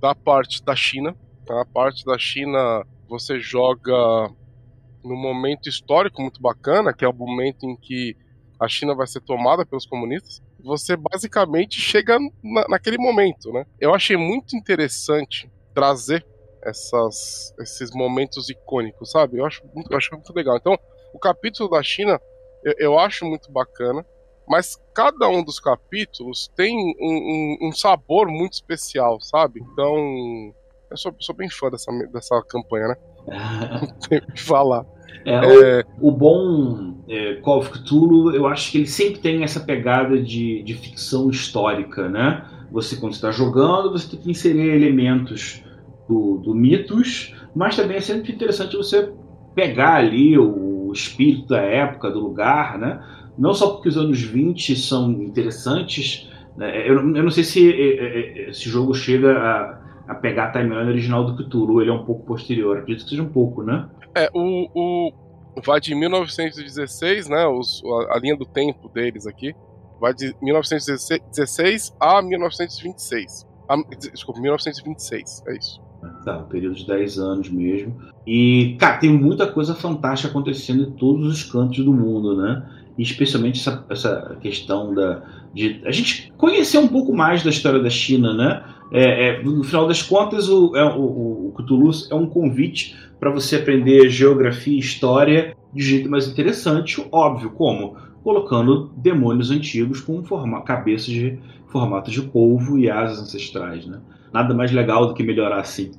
da 0.00 0.14
parte 0.14 0.64
da 0.64 0.74
China. 0.74 1.14
Tá? 1.46 1.60
A 1.62 1.64
parte 1.64 2.04
da 2.04 2.18
China 2.18 2.84
você 3.08 3.38
joga 3.40 4.28
num 5.04 5.16
momento 5.16 5.68
histórico 5.68 6.22
muito 6.22 6.40
bacana, 6.40 6.92
que 6.92 7.04
é 7.04 7.08
o 7.08 7.12
momento 7.12 7.66
em 7.66 7.76
que 7.76 8.16
a 8.58 8.68
China 8.68 8.94
vai 8.94 9.06
ser 9.06 9.20
tomada 9.20 9.64
pelos 9.64 9.86
comunistas. 9.86 10.42
Você 10.62 10.96
basicamente 10.96 11.80
chega 11.80 12.18
na, 12.42 12.66
naquele 12.68 12.98
momento, 12.98 13.50
né? 13.52 13.64
Eu 13.80 13.94
achei 13.94 14.16
muito 14.16 14.54
interessante 14.56 15.50
trazer 15.74 16.26
essas, 16.62 17.54
esses 17.58 17.90
momentos 17.94 18.50
icônicos, 18.50 19.10
sabe? 19.10 19.38
Eu 19.38 19.46
acho, 19.46 19.62
muito, 19.74 19.90
eu 19.90 19.96
acho 19.96 20.10
muito 20.12 20.32
legal. 20.34 20.56
Então, 20.58 20.78
o 21.14 21.18
capítulo 21.18 21.70
da 21.70 21.82
China 21.82 22.20
eu, 22.62 22.74
eu 22.78 22.98
acho 22.98 23.24
muito 23.24 23.50
bacana 23.50 24.04
mas 24.50 24.76
cada 24.92 25.28
um 25.28 25.44
dos 25.44 25.60
capítulos 25.60 26.50
tem 26.56 26.76
um, 26.76 26.94
um, 27.62 27.68
um 27.68 27.72
sabor 27.72 28.26
muito 28.26 28.54
especial, 28.54 29.20
sabe? 29.20 29.60
Então, 29.60 30.52
eu 30.90 30.96
sou, 30.96 31.14
sou 31.20 31.36
bem 31.36 31.48
fã 31.48 31.70
dessa, 31.70 31.92
dessa 32.12 32.42
campanha, 32.42 32.88
né? 32.88 32.96
O 34.10 34.32
que 34.32 34.42
falar. 34.42 34.84
É, 35.24 35.34
é... 35.34 35.84
O, 36.00 36.08
o, 36.08 36.10
bom 36.10 36.96
é, 37.08 37.34
Call 37.36 37.58
of 37.58 37.70
Cthulhu, 37.70 38.34
eu 38.34 38.48
acho 38.48 38.72
que 38.72 38.78
ele 38.78 38.88
sempre 38.88 39.20
tem 39.20 39.44
essa 39.44 39.60
pegada 39.60 40.20
de, 40.20 40.64
de 40.64 40.74
ficção 40.74 41.30
histórica, 41.30 42.08
né? 42.08 42.44
Você, 42.72 42.96
quando 42.96 43.12
está 43.12 43.30
jogando, 43.30 43.92
você 43.92 44.08
tem 44.08 44.18
que 44.18 44.30
inserir 44.32 44.70
elementos 44.70 45.62
do, 46.08 46.38
do 46.38 46.56
mitos, 46.56 47.36
mas 47.54 47.76
também 47.76 47.98
é 47.98 48.00
sempre 48.00 48.32
interessante 48.32 48.76
você 48.76 49.12
pegar 49.54 49.94
ali 49.94 50.36
o 50.36 50.69
espírito 50.92 51.48
da 51.48 51.60
época, 51.60 52.10
do 52.10 52.20
lugar, 52.20 52.78
né? 52.78 53.02
não 53.38 53.54
só 53.54 53.70
porque 53.70 53.88
os 53.88 53.96
anos 53.96 54.20
20 54.20 54.76
são 54.76 55.10
interessantes, 55.12 56.30
né? 56.56 56.88
eu, 56.88 56.94
eu, 56.94 57.22
não 57.22 57.30
sei 57.30 57.44
se 57.44 57.72
é, 57.72 57.74
é, 57.74 58.46
é, 58.46 58.50
esse 58.50 58.68
jogo 58.68 58.94
chega 58.94 59.32
a, 59.32 59.80
a 60.08 60.14
pegar 60.14 60.46
a 60.46 60.52
timeline 60.52 60.90
original 60.90 61.24
do 61.24 61.36
Cthulhu, 61.36 61.80
ele 61.80 61.90
é 61.90 61.92
um 61.92 62.04
pouco 62.04 62.24
posterior, 62.26 62.78
acredito 62.78 63.04
que 63.04 63.10
seja 63.10 63.22
um 63.22 63.32
pouco, 63.32 63.62
né? 63.62 63.88
É, 64.14 64.28
o, 64.34 64.68
o 64.74 65.12
vai 65.64 65.80
de 65.80 65.94
1916, 65.94 67.28
né, 67.28 67.46
os, 67.46 67.82
a, 67.84 68.16
a 68.16 68.18
linha 68.18 68.36
do 68.36 68.44
tempo 68.44 68.88
deles 68.88 69.26
aqui, 69.26 69.54
vai 70.00 70.12
de 70.14 70.34
1916 70.42 71.94
a 71.98 72.22
1926. 72.22 73.46
A, 73.68 73.76
desculpa, 73.96 74.40
1926, 74.40 75.44
é 75.46 75.56
isso. 75.56 75.89
Tá, 76.24 76.38
um 76.38 76.44
período 76.44 76.76
de 76.76 76.86
10 76.86 77.18
anos 77.18 77.50
mesmo. 77.50 77.96
E, 78.26 78.76
cara, 78.78 78.98
tem 78.98 79.10
muita 79.10 79.46
coisa 79.46 79.74
fantástica 79.74 80.30
acontecendo 80.30 80.82
em 80.82 80.90
todos 80.92 81.26
os 81.26 81.44
cantos 81.44 81.84
do 81.84 81.92
mundo, 81.92 82.36
né? 82.36 82.62
E 82.96 83.02
especialmente 83.02 83.60
essa, 83.60 83.84
essa 83.88 84.36
questão 84.40 84.94
da, 84.94 85.22
de 85.54 85.80
a 85.84 85.90
gente 85.90 86.32
conhecer 86.36 86.78
um 86.78 86.88
pouco 86.88 87.14
mais 87.14 87.42
da 87.42 87.50
história 87.50 87.80
da 87.80 87.90
China, 87.90 88.34
né? 88.34 88.62
É, 88.92 89.28
é, 89.28 89.42
no 89.42 89.62
final 89.62 89.86
das 89.86 90.02
contas, 90.02 90.48
o, 90.48 90.76
é, 90.76 90.84
o, 90.84 91.48
o 91.48 91.52
Cthulhu 91.56 91.90
é 92.10 92.14
um 92.14 92.26
convite 92.26 92.96
para 93.18 93.30
você 93.30 93.56
aprender 93.56 94.10
geografia 94.10 94.74
e 94.74 94.80
história 94.80 95.56
de 95.72 95.82
jeito 95.82 96.10
mais 96.10 96.26
interessante, 96.26 97.06
óbvio, 97.12 97.50
como? 97.50 97.96
Colocando 98.22 98.90
demônios 98.96 99.50
antigos 99.50 100.00
com 100.00 100.22
forma, 100.24 100.62
cabeças 100.62 101.06
de 101.06 101.38
formato 101.68 102.10
de 102.10 102.20
polvo 102.22 102.78
e 102.78 102.90
asas 102.90 103.20
ancestrais, 103.20 103.86
né? 103.86 104.00
Nada 104.32 104.54
mais 104.54 104.70
legal 104.72 105.06
do 105.06 105.14
que 105.14 105.22
melhorar 105.22 105.60
assim. 105.60 105.90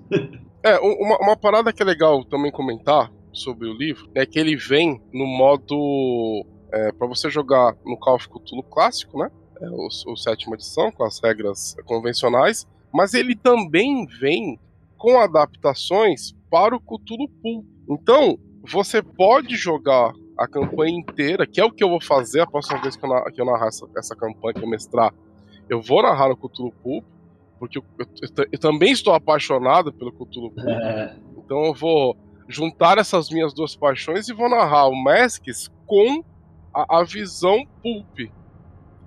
é, 0.63 0.79
uma, 0.79 1.17
uma 1.19 1.37
parada 1.37 1.71
que 1.73 1.81
é 1.81 1.85
legal 1.85 2.23
também 2.23 2.51
comentar 2.51 3.11
sobre 3.33 3.67
o 3.67 3.73
livro 3.73 4.09
é 4.13 4.25
que 4.25 4.39
ele 4.39 4.55
vem 4.55 5.01
no 5.13 5.25
modo 5.25 6.45
é, 6.71 6.91
para 6.91 7.07
você 7.07 7.29
jogar 7.29 7.75
no 7.85 7.97
Call 7.97 8.15
of 8.15 8.29
Cthulhu 8.29 8.63
clássico, 8.63 9.17
né? 9.17 9.29
É 9.61 9.69
o, 9.69 9.87
o 10.07 10.17
sétima 10.17 10.55
edição, 10.55 10.91
com 10.91 11.03
as 11.03 11.19
regras 11.21 11.75
convencionais, 11.85 12.67
mas 12.93 13.13
ele 13.13 13.35
também 13.35 14.05
vem 14.19 14.59
com 14.97 15.19
adaptações 15.19 16.33
para 16.49 16.75
o 16.75 16.79
Cthulhu 16.79 17.27
Pool. 17.41 17.65
Então, 17.89 18.37
você 18.63 19.01
pode 19.01 19.55
jogar 19.55 20.13
a 20.37 20.47
campanha 20.47 20.97
inteira, 20.97 21.45
que 21.45 21.61
é 21.61 21.65
o 21.65 21.71
que 21.71 21.83
eu 21.83 21.89
vou 21.89 22.01
fazer 22.01 22.41
a 22.41 22.47
próxima 22.47 22.81
vez 22.81 22.95
que 22.95 23.05
eu, 23.05 23.45
narrar, 23.45 23.67
essa, 23.67 23.87
essa 23.97 24.15
campanha, 24.15 24.53
que 24.53 24.63
eu 24.63 24.69
mestrar. 24.69 25.13
Eu 25.69 25.81
vou 25.81 26.01
narrar 26.01 26.29
no 26.29 26.37
Cthulhu 26.37 26.73
Pulp, 26.83 27.05
porque 27.61 27.77
eu, 27.77 27.83
eu, 27.99 28.07
eu, 28.51 28.59
também 28.59 28.91
estou 28.91 29.13
apaixonado 29.13 29.93
pelo 29.93 30.11
Cthulhu. 30.11 30.51
É. 30.67 31.13
Então 31.37 31.65
eu 31.65 31.75
vou 31.75 32.17
juntar 32.47 32.97
essas 32.97 33.29
minhas 33.29 33.53
duas 33.53 33.75
paixões 33.75 34.27
e 34.27 34.33
vou 34.33 34.49
narrar 34.49 34.87
o 34.87 34.95
Masks 34.95 35.69
com 35.85 36.23
a, 36.73 36.97
a 37.01 37.03
visão 37.03 37.63
Pulp, 37.83 38.31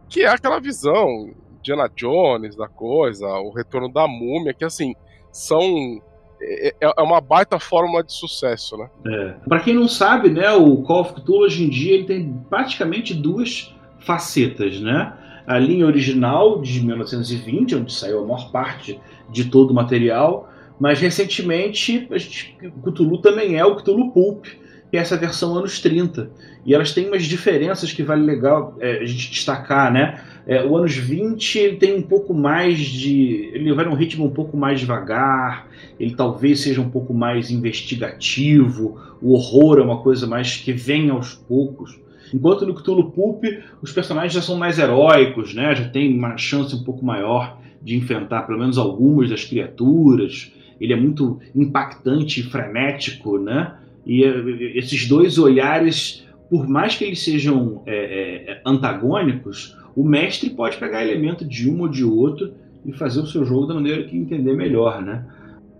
que 0.08 0.22
é 0.22 0.28
aquela 0.28 0.60
visão 0.60 1.34
Diana 1.64 1.90
Jones 1.96 2.54
da 2.54 2.68
coisa, 2.68 3.26
o 3.26 3.50
retorno 3.50 3.92
da 3.92 4.06
múmia, 4.06 4.54
que 4.54 4.64
assim, 4.64 4.94
são 5.32 6.00
é, 6.40 6.68
é, 6.80 6.92
é 6.96 7.02
uma 7.02 7.20
baita 7.20 7.58
fórmula 7.58 8.04
de 8.04 8.12
sucesso, 8.12 8.76
né? 8.76 8.88
É. 9.04 9.34
Para 9.48 9.58
quem 9.58 9.74
não 9.74 9.88
sabe, 9.88 10.30
né, 10.30 10.52
o 10.52 10.80
Call 10.82 11.00
of 11.00 11.14
Cthulhu 11.14 11.40
hoje 11.40 11.64
em 11.64 11.68
dia 11.68 11.94
ele 11.94 12.04
tem 12.04 12.32
praticamente 12.48 13.14
duas 13.14 13.74
facetas, 13.98 14.80
né? 14.80 15.12
A 15.46 15.58
linha 15.58 15.86
original 15.86 16.60
de 16.60 16.84
1920, 16.84 17.76
onde 17.76 17.92
saiu 17.92 18.20
a 18.20 18.26
maior 18.26 18.50
parte 18.50 18.98
de 19.30 19.44
todo 19.44 19.70
o 19.70 19.74
material, 19.74 20.50
mas 20.78 21.00
recentemente 21.00 22.08
a 22.10 22.18
gente, 22.18 22.56
o 22.62 22.90
Cthulhu 22.90 23.18
também 23.18 23.56
é 23.56 23.64
o 23.64 23.76
Cthulhu 23.76 24.10
Pulp, 24.12 24.46
que 24.90 24.96
é 24.96 25.00
essa 25.00 25.16
versão 25.16 25.56
anos 25.56 25.80
30. 25.80 26.30
E 26.64 26.74
elas 26.74 26.92
têm 26.92 27.08
umas 27.08 27.24
diferenças 27.24 27.92
que 27.92 28.02
vale 28.02 28.24
legal 28.24 28.76
é, 28.80 28.98
a 29.00 29.04
gente 29.04 29.30
destacar, 29.30 29.92
né? 29.92 30.20
É, 30.46 30.64
o 30.64 30.76
anos 30.76 30.94
20 30.94 31.58
ele 31.58 31.76
tem 31.76 31.94
um 31.94 32.02
pouco 32.02 32.34
mais 32.34 32.78
de. 32.78 33.50
ele 33.52 33.72
vai 33.72 33.84
num 33.84 33.94
ritmo 33.94 34.24
um 34.26 34.30
pouco 34.30 34.56
mais 34.56 34.80
devagar, 34.80 35.68
ele 35.98 36.14
talvez 36.14 36.60
seja 36.60 36.80
um 36.80 36.90
pouco 36.90 37.14
mais 37.14 37.50
investigativo, 37.50 39.00
o 39.22 39.32
horror 39.32 39.78
é 39.78 39.82
uma 39.82 40.02
coisa 40.02 40.26
mais 40.26 40.56
que 40.56 40.72
vem 40.72 41.10
aos 41.10 41.34
poucos. 41.34 41.98
Enquanto 42.34 42.66
no 42.66 42.74
Cthulhu 42.74 43.12
Pulp 43.12 43.44
os 43.80 43.92
personagens 43.92 44.32
já 44.32 44.42
são 44.42 44.56
mais 44.56 44.80
heróicos, 44.80 45.54
né? 45.54 45.72
já 45.72 45.88
tem 45.88 46.18
uma 46.18 46.36
chance 46.36 46.74
um 46.74 46.82
pouco 46.82 47.06
maior 47.06 47.60
de 47.80 47.96
enfrentar 47.96 48.42
pelo 48.42 48.58
menos 48.58 48.76
algumas 48.76 49.30
das 49.30 49.44
criaturas. 49.44 50.52
Ele 50.80 50.92
é 50.92 50.96
muito 50.96 51.38
impactante 51.54 52.40
e 52.40 52.42
frenético, 52.42 53.38
né? 53.38 53.74
E 54.04 54.24
eh, 54.24 54.72
esses 54.74 55.06
dois 55.06 55.38
olhares, 55.38 56.26
por 56.50 56.68
mais 56.68 56.96
que 56.96 57.04
eles 57.04 57.22
sejam 57.22 57.82
é, 57.86 57.94
é, 57.94 58.62
antagônicos, 58.66 59.76
o 59.94 60.02
mestre 60.02 60.50
pode 60.50 60.76
pegar 60.76 61.04
elemento 61.04 61.44
de 61.44 61.70
um 61.70 61.82
ou 61.82 61.88
de 61.88 62.04
outro 62.04 62.52
e 62.84 62.92
fazer 62.92 63.20
o 63.20 63.26
seu 63.26 63.44
jogo 63.44 63.66
da 63.66 63.74
maneira 63.74 64.02
que 64.02 64.16
entender 64.16 64.54
melhor, 64.54 65.00
né? 65.00 65.24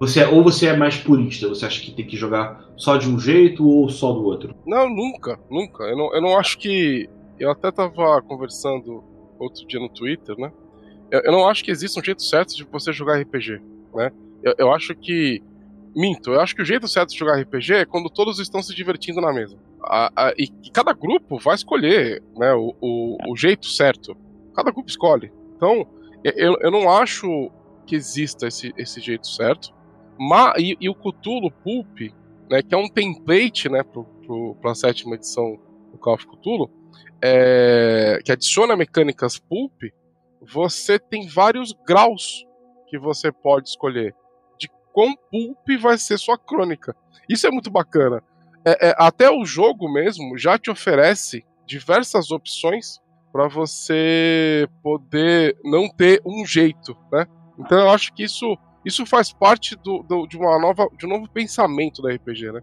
Você, 0.05 0.23
ou 0.23 0.43
você 0.43 0.67
é 0.67 0.77
mais 0.77 0.99
purista, 0.99 1.49
você 1.49 1.65
acha 1.65 1.81
que 1.81 1.91
tem 1.91 2.07
que 2.07 2.15
jogar 2.15 2.63
só 2.77 2.99
de 2.99 3.09
um 3.09 3.19
jeito 3.19 3.67
ou 3.67 3.89
só 3.89 4.13
do 4.13 4.23
outro? 4.25 4.55
Não, 4.67 4.87
nunca, 4.87 5.41
nunca. 5.51 5.85
Eu 5.85 5.97
não, 5.97 6.15
eu 6.15 6.21
não 6.21 6.39
acho 6.39 6.59
que. 6.59 7.09
Eu 7.39 7.51
até 7.51 7.73
tava 7.73 8.21
conversando 8.21 9.03
outro 9.39 9.67
dia 9.67 9.81
no 9.81 9.89
Twitter, 9.89 10.37
né? 10.39 10.53
Eu, 11.11 11.23
eu 11.25 11.33
não 11.33 11.49
acho 11.49 11.65
que 11.65 11.71
exista 11.71 11.99
um 11.99 12.05
jeito 12.05 12.23
certo 12.23 12.55
de 12.55 12.65
você 12.65 12.93
jogar 12.93 13.19
RPG, 13.19 13.63
né? 13.95 14.13
Eu, 14.43 14.55
eu 14.59 14.73
acho 14.73 14.95
que. 14.95 15.43
Minto, 15.97 16.33
eu 16.33 16.41
acho 16.41 16.55
que 16.55 16.61
o 16.63 16.67
jeito 16.67 16.87
certo 16.87 17.11
de 17.11 17.19
jogar 17.19 17.41
RPG 17.41 17.73
é 17.73 17.85
quando 17.87 18.11
todos 18.11 18.39
estão 18.39 18.61
se 18.63 18.75
divertindo 18.75 19.23
na 19.23 19.33
mesa. 19.33 19.57
A, 19.81 20.11
a, 20.15 20.33
e, 20.37 20.49
e, 20.65 20.71
cada 20.71 20.93
grupo 20.93 21.39
vai 21.39 21.55
escolher 21.55 22.23
né, 22.37 22.53
o, 22.53 22.75
o, 22.81 23.17
o, 23.31 23.37
jeito 23.37 23.67
certo. 23.67 24.17
Cada 24.55 24.71
grupo 24.71 24.89
escolhe. 24.89 25.33
Então, 25.57 25.87
eu, 26.25 26.59
eu 26.61 26.71
não 26.71 26.91
acho 26.91 27.49
que 27.87 27.95
exista 27.95 28.49
esse, 28.49 28.75
esse 28.77 29.01
jeito 29.01 29.27
certo. 29.29 29.73
Mas, 30.19 30.55
e, 30.59 30.77
e 30.81 30.89
o 30.89 30.95
Cthulhu 30.95 31.51
Pulp, 31.51 32.13
né, 32.51 32.63
que 32.63 32.75
é 32.75 32.79
um 32.79 32.89
template 32.89 33.69
né, 33.69 33.83
para 34.61 34.71
a 34.71 34.75
sétima 34.75 35.15
edição 35.17 35.59
do 35.91 35.99
Call 35.99 36.15
of 36.15 36.27
Cthulhu, 36.27 36.71
é, 37.23 38.21
que 38.25 38.33
adiciona 38.33 38.77
mecânicas 38.77 39.39
Pulp, 39.39 39.83
você 40.41 40.99
tem 40.99 41.27
vários 41.27 41.73
graus 41.87 42.45
que 42.89 42.99
você 42.99 43.33
pode 43.33 43.69
escolher 43.69 44.15
de 44.59 44.69
quão 44.93 45.15
Pulp 45.31 45.81
vai 45.81 45.97
ser 45.99 46.19
sua 46.19 46.39
crônica. 46.39 46.95
Isso 47.29 47.47
é 47.47 47.51
muito 47.51 47.71
bacana. 47.71 48.23
É, 48.65 48.89
é, 48.89 48.95
até 48.99 49.31
o 49.31 49.45
jogo 49.45 49.93
mesmo 49.93 50.39
já 50.39 50.59
te 50.59 50.71
oferece 50.71 51.45
diversas 51.67 52.31
opções 52.31 52.99
para 53.33 53.49
você 53.49 54.69
poder 54.83 55.59
não 55.65 55.89
ter 55.89 56.23
um 56.25 56.47
jeito, 56.47 56.97
né? 57.13 57.27
Então 57.59 57.79
eu 57.79 57.91
acho 57.91 58.13
que 58.15 58.23
isso 58.23 58.57
isso 58.85 59.07
faz 59.07 59.33
parte 59.33 59.77
do, 59.83 60.03
do, 60.03 60.27
de 60.27 60.37
uma 60.37 60.59
nova, 60.59 60.89
de 60.99 61.07
um 61.07 61.09
novo 61.09 61.29
pensamento 61.29 62.03
da 62.03 62.13
RPG, 62.13 62.53
né? 62.53 62.61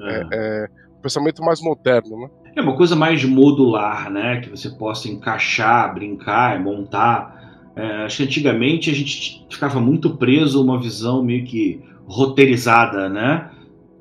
É. 0.00 0.14
É, 0.14 0.26
é, 0.32 0.68
um 0.98 1.00
pensamento 1.02 1.42
mais 1.42 1.60
moderno, 1.60 2.20
né? 2.20 2.30
É 2.54 2.60
uma 2.60 2.76
coisa 2.76 2.94
mais 2.94 3.24
modular, 3.24 4.10
né? 4.10 4.40
Que 4.40 4.50
você 4.50 4.68
possa 4.70 5.08
encaixar, 5.08 5.94
brincar, 5.94 6.60
montar. 6.60 7.72
É, 7.74 8.04
acho 8.04 8.18
que 8.18 8.22
antigamente 8.24 8.90
a 8.90 8.94
gente 8.94 9.46
ficava 9.50 9.80
muito 9.80 10.16
preso 10.16 10.58
a 10.58 10.62
uma 10.62 10.80
visão 10.80 11.22
meio 11.22 11.44
que 11.44 11.80
roteirizada, 12.06 13.08
né? 13.08 13.50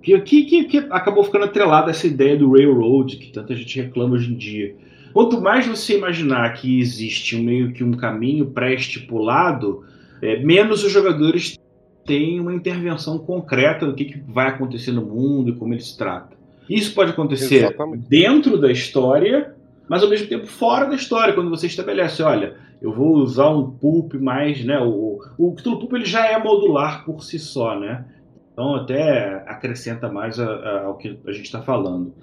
Que, 0.02 0.20
que, 0.20 0.64
que, 0.66 0.78
acabou 0.90 1.24
ficando 1.24 1.46
atrelada 1.46 1.92
essa 1.92 2.08
ideia 2.08 2.36
do 2.36 2.52
railroad, 2.52 3.18
que 3.18 3.32
tanta 3.32 3.56
gente 3.56 3.80
reclama 3.80 4.16
hoje 4.16 4.34
em 4.34 4.36
dia. 4.36 4.76
Quanto 5.14 5.40
mais 5.40 5.68
você 5.68 5.98
imaginar 5.98 6.54
que 6.54 6.80
existe 6.80 7.36
um, 7.36 7.44
meio 7.44 7.72
que 7.72 7.84
um 7.84 7.92
caminho 7.92 8.48
pré-estipulado, 8.48 9.84
é, 10.22 10.44
menos 10.44 10.84
os 10.84 10.92
jogadores 10.92 11.58
têm 12.06 12.40
uma 12.40 12.54
intervenção 12.54 13.18
concreta 13.20 13.86
do 13.86 13.94
que, 13.94 14.06
que, 14.06 14.20
vai 14.20 14.48
acontecer 14.48 14.92
no 14.92 15.06
mundo 15.06 15.50
e 15.50 15.56
como 15.56 15.74
ele 15.74 15.82
se 15.82 15.98
trata. 15.98 16.36
Isso 16.70 16.94
pode 16.94 17.12
acontecer 17.12 17.66
Exatamente. 17.66 18.08
dentro 18.08 18.58
da 18.58 18.72
história, 18.72 19.56
mas 19.88 20.04
ao 20.04 20.10
mesmo 20.10 20.28
tempo 20.28 20.48
fora 20.48 20.86
da 20.86 20.96
história, 20.96 21.34
quando 21.34 21.50
você 21.50 21.68
estabelece, 21.68 22.24
olha, 22.24 22.56
eu 22.82 22.92
vou 22.94 23.18
usar 23.18 23.50
um 23.50 23.70
pulp 23.70 24.16
mais, 24.16 24.64
né? 24.66 24.80
O, 24.80 25.20
o 25.38 25.54
Cthulhu 25.54 25.80
Pulp 25.80 25.94
ele 25.94 26.06
já 26.06 26.26
é 26.26 26.42
modular 26.42 27.06
por 27.06 27.24
si 27.24 27.38
só, 27.38 27.80
né? 27.80 28.06
Então 28.54 28.76
até 28.76 29.44
acrescenta 29.48 30.10
mais 30.10 30.40
a, 30.40 30.46
a, 30.46 30.86
ao 30.86 30.98
que 30.98 31.20
a 31.26 31.32
gente 31.32 31.46
está 31.46 31.62
falando. 31.62 32.14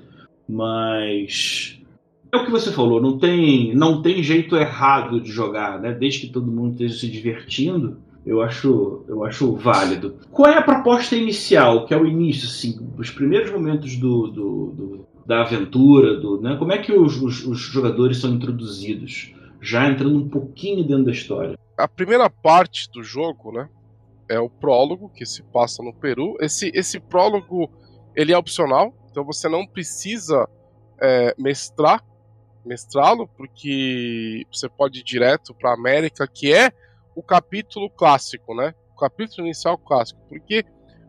Mas 0.48 1.80
é 2.32 2.36
o 2.36 2.44
que 2.44 2.50
você 2.50 2.72
falou, 2.72 3.00
não 3.00 3.18
tem, 3.18 3.74
não 3.74 4.02
tem 4.02 4.22
jeito 4.22 4.56
errado 4.56 5.20
de 5.20 5.30
jogar, 5.30 5.80
né? 5.80 5.92
Desde 5.92 6.20
que 6.20 6.32
todo 6.32 6.50
mundo 6.50 6.72
esteja 6.72 6.98
se 6.98 7.08
divertindo, 7.08 7.98
eu 8.28 8.42
acho, 8.42 9.04
eu 9.08 9.24
acho 9.24 9.56
válido. 9.56 10.18
Qual 10.30 10.52
é 10.52 10.58
a 10.58 10.62
proposta 10.62 11.16
inicial, 11.16 11.86
que 11.86 11.94
é 11.94 11.96
o 11.96 12.06
início, 12.06 12.46
assim, 12.46 12.78
os 12.98 13.10
primeiros 13.10 13.50
momentos 13.50 13.96
do, 13.96 14.26
do, 14.28 14.66
do 14.72 15.08
da 15.24 15.40
aventura, 15.40 16.20
do, 16.20 16.40
né? 16.40 16.56
Como 16.58 16.72
é 16.72 16.78
que 16.78 16.92
os, 16.92 17.20
os, 17.22 17.44
os 17.46 17.58
jogadores 17.58 18.18
são 18.18 18.34
introduzidos? 18.34 19.34
Já 19.62 19.88
entrando 19.88 20.18
um 20.18 20.28
pouquinho 20.28 20.86
dentro 20.86 21.04
da 21.04 21.10
história. 21.10 21.58
A 21.76 21.88
primeira 21.88 22.28
parte 22.28 22.90
do 22.92 23.02
jogo, 23.02 23.50
né? 23.50 23.68
É 24.28 24.38
o 24.38 24.50
prólogo 24.50 25.08
que 25.08 25.24
se 25.24 25.42
passa 25.42 25.82
no 25.82 25.94
Peru. 25.94 26.36
Esse, 26.38 26.70
esse 26.74 27.00
prólogo 27.00 27.70
ele 28.14 28.32
é 28.32 28.36
opcional, 28.36 28.94
então 29.10 29.24
você 29.24 29.48
não 29.48 29.66
precisa 29.66 30.46
é, 31.00 31.34
mestrar 31.38 32.04
mestrá-lo, 32.64 33.26
porque 33.26 34.44
você 34.52 34.68
pode 34.68 35.00
ir 35.00 35.04
direto 35.04 35.54
para 35.54 35.70
a 35.70 35.74
América, 35.74 36.28
que 36.28 36.52
é 36.52 36.70
o 37.18 37.22
capítulo 37.22 37.90
clássico, 37.90 38.54
né? 38.54 38.72
O 38.94 39.00
capítulo 39.00 39.44
inicial 39.44 39.76
clássico, 39.76 40.20
porque 40.28 40.64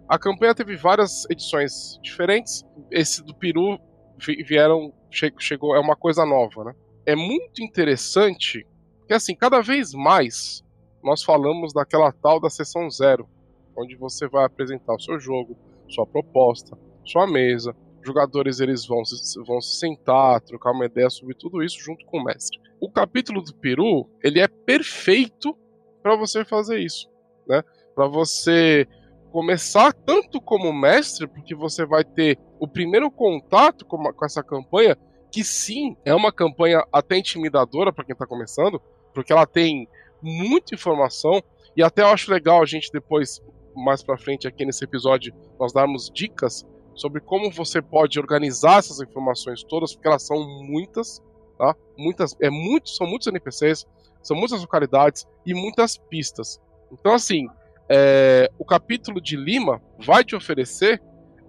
a 0.07 0.17
campanha 0.17 0.55
teve 0.55 0.75
várias 0.75 1.29
edições 1.29 1.99
diferentes. 2.01 2.65
Esse 2.89 3.23
do 3.23 3.35
Peru 3.35 3.77
vieram 4.17 4.91
chegou 5.37 5.75
é 5.75 5.79
uma 5.79 5.95
coisa 5.95 6.25
nova, 6.25 6.63
né? 6.63 6.73
É 7.05 7.15
muito 7.15 7.61
interessante 7.61 8.65
que 9.07 9.13
assim 9.13 9.35
cada 9.35 9.61
vez 9.61 9.93
mais 9.93 10.63
nós 11.03 11.21
falamos 11.21 11.73
daquela 11.73 12.11
tal 12.11 12.39
da 12.39 12.49
sessão 12.49 12.89
zero, 12.89 13.29
onde 13.77 13.95
você 13.95 14.27
vai 14.27 14.45
apresentar 14.45 14.95
o 14.95 14.99
seu 14.99 15.19
jogo, 15.19 15.55
sua 15.87 16.07
proposta, 16.07 16.75
sua 17.05 17.27
mesa, 17.27 17.75
jogadores 18.03 18.59
eles 18.59 18.83
vão 18.83 19.05
se, 19.05 19.39
vão 19.43 19.61
se 19.61 19.77
sentar, 19.77 20.41
trocar 20.41 20.71
uma 20.71 20.87
ideia 20.87 21.09
sobre 21.11 21.35
tudo 21.35 21.61
isso 21.61 21.79
junto 21.79 22.03
com 22.07 22.17
o 22.17 22.23
mestre. 22.23 22.59
O 22.81 22.91
capítulo 22.91 23.43
do 23.43 23.53
Peru, 23.53 24.09
ele 24.23 24.39
é 24.39 24.47
perfeito 24.47 25.55
para 26.01 26.15
você 26.15 26.45
fazer 26.45 26.79
isso, 26.79 27.09
né? 27.47 27.63
Para 27.95 28.07
você 28.07 28.87
começar 29.31 29.93
tanto 29.93 30.41
como 30.41 30.73
mestre, 30.73 31.27
porque 31.27 31.53
você 31.53 31.85
vai 31.85 32.03
ter 32.03 32.37
o 32.59 32.67
primeiro 32.67 33.11
contato 33.11 33.85
com, 33.85 34.11
com 34.11 34.25
essa 34.25 34.43
campanha, 34.43 34.97
que 35.31 35.43
sim, 35.43 35.95
é 36.03 36.13
uma 36.13 36.31
campanha 36.31 36.83
até 36.91 37.17
intimidadora 37.17 37.93
para 37.93 38.03
quem 38.03 38.13
está 38.13 38.25
começando, 38.25 38.81
porque 39.13 39.31
ela 39.31 39.45
tem 39.45 39.87
muita 40.21 40.73
informação 40.73 41.41
e 41.75 41.83
até 41.83 42.01
eu 42.01 42.07
acho 42.07 42.31
legal 42.31 42.61
a 42.61 42.65
gente 42.65 42.91
depois 42.91 43.41
mais 43.75 44.03
para 44.03 44.17
frente 44.17 44.47
aqui 44.47 44.65
nesse 44.65 44.83
episódio 44.83 45.33
nós 45.59 45.71
darmos 45.71 46.09
dicas 46.13 46.65
sobre 46.95 47.21
como 47.21 47.49
você 47.51 47.81
pode 47.81 48.19
organizar 48.19 48.79
essas 48.79 48.99
informações 48.99 49.63
todas, 49.63 49.93
porque 49.93 50.07
elas 50.07 50.23
são 50.23 50.37
muitas, 50.65 51.21
tá? 51.57 51.73
Muitas, 51.97 52.35
é 52.41 52.49
muito, 52.49 52.89
são 52.89 53.07
muitos 53.07 53.27
NPCs, 53.27 53.85
são 54.21 54.35
muitas 54.35 54.61
localidades 54.61 55.27
e 55.45 55.53
muitas 55.53 55.97
pistas. 55.97 56.59
Então, 56.91 57.13
assim, 57.13 57.47
é, 57.87 58.49
o 58.57 58.65
capítulo 58.65 59.21
de 59.21 59.35
Lima 59.35 59.81
vai 59.99 60.23
te 60.23 60.35
oferecer 60.35 61.01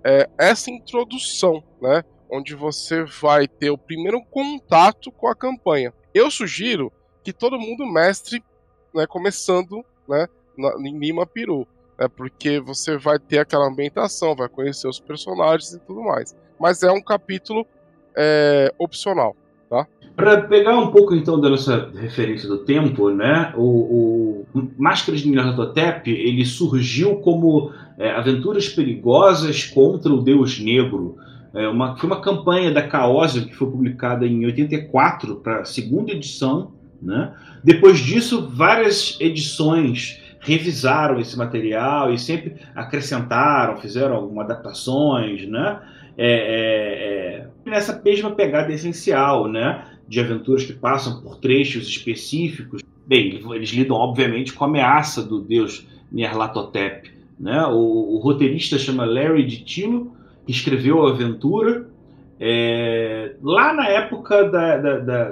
é, 0.05 0.29
essa 0.39 0.71
introdução, 0.71 1.63
né? 1.81 2.03
onde 2.31 2.55
você 2.55 3.03
vai 3.05 3.49
ter 3.49 3.71
o 3.71 3.79
primeiro 3.79 4.23
contato 4.25 5.11
com 5.11 5.27
a 5.27 5.35
campanha. 5.35 5.93
Eu 6.15 6.31
sugiro 6.31 6.93
que 7.25 7.33
todo 7.33 7.59
mundo 7.59 7.85
mestre, 7.85 8.43
né, 8.95 9.07
começando, 9.07 9.85
né, 10.09 10.27
na, 10.57 10.71
em 10.79 10.99
Lima 10.99 11.27
Peru, 11.27 11.67
né, 11.99 12.09
porque 12.09 12.61
você 12.61 12.97
vai 12.97 13.19
ter 13.19 13.39
aquela 13.39 13.67
ambientação, 13.67 14.37
vai 14.37 14.49
conhecer 14.49 14.89
os 14.89 15.01
personagens 15.01 15.73
e 15.73 15.81
tudo 15.81 16.03
mais. 16.03 16.37
Mas 16.59 16.83
é 16.83 16.91
um 16.91 17.03
capítulo 17.03 17.67
é, 18.17 18.73
opcional? 18.79 19.37
Para 20.17 20.43
pegar 20.43 20.79
um 20.79 20.91
pouco 20.91 21.15
então 21.15 21.41
da 21.41 21.49
nossa 21.49 21.91
referência 21.95 22.49
do 22.49 22.59
tempo, 22.59 23.11
né, 23.11 23.55
o, 23.57 24.45
o 24.53 24.71
Máscaras 24.77 25.21
de 25.21 25.31
Nyarlathotep 25.31 26.11
ele 26.11 26.45
surgiu 26.45 27.17
como 27.17 27.73
é, 27.99 28.11
aventuras 28.11 28.69
perigosas 28.69 29.65
contra 29.65 30.13
o 30.13 30.21
Deus 30.21 30.59
Negro. 30.59 31.17
É 31.55 31.69
uma, 31.69 31.97
foi 31.97 32.09
uma 32.09 32.21
campanha 32.21 32.71
da 32.73 32.87
Caosium 32.87 33.45
que 33.45 33.55
foi 33.55 33.71
publicada 33.71 34.27
em 34.27 34.45
84 34.45 35.37
para 35.37 35.61
a 35.61 35.65
segunda 35.65 36.13
edição. 36.13 36.73
Né? 37.01 37.33
Depois 37.65 37.99
disso, 37.99 38.49
várias 38.53 39.17
edições 39.21 40.21
revisaram 40.41 41.21
esse 41.21 41.37
material 41.37 42.13
e 42.13 42.19
sempre 42.19 42.57
acrescentaram, 42.75 43.77
fizeram 43.77 44.17
algumas 44.17 44.47
adaptações, 44.47 45.47
né? 45.47 45.81
É, 46.17 46.33
é, 46.33 47.47
é, 47.67 47.71
nessa 47.71 48.01
mesma 48.03 48.31
pegada 48.33 48.73
essencial, 48.73 49.49
né? 49.49 49.85
De 50.11 50.21
aventuras 50.21 50.65
que 50.65 50.75
passam 50.75 51.23
por 51.23 51.39
trechos 51.39 51.89
específicos. 51.89 52.83
Bem, 53.07 53.41
eles 53.55 53.71
lidam, 53.71 53.97
obviamente, 53.97 54.53
com 54.53 54.65
a 54.65 54.67
ameaça 54.67 55.23
do 55.23 55.41
deus 55.41 55.87
Nyarlathotep. 56.13 57.11
Né? 57.39 57.65
O, 57.67 58.17
o 58.17 58.19
roteirista 58.19 58.77
chama 58.77 59.07
Larry 59.07 59.47
DiTillo, 59.47 60.13
que 60.45 60.53
escreveu 60.53 61.07
a 61.07 61.11
aventura 61.11 61.89
é, 62.43 63.35
lá 63.43 63.75
na 63.75 63.87
época 63.87 64.45
da, 64.49 64.79
da, 64.79 64.99
da, 64.99 65.31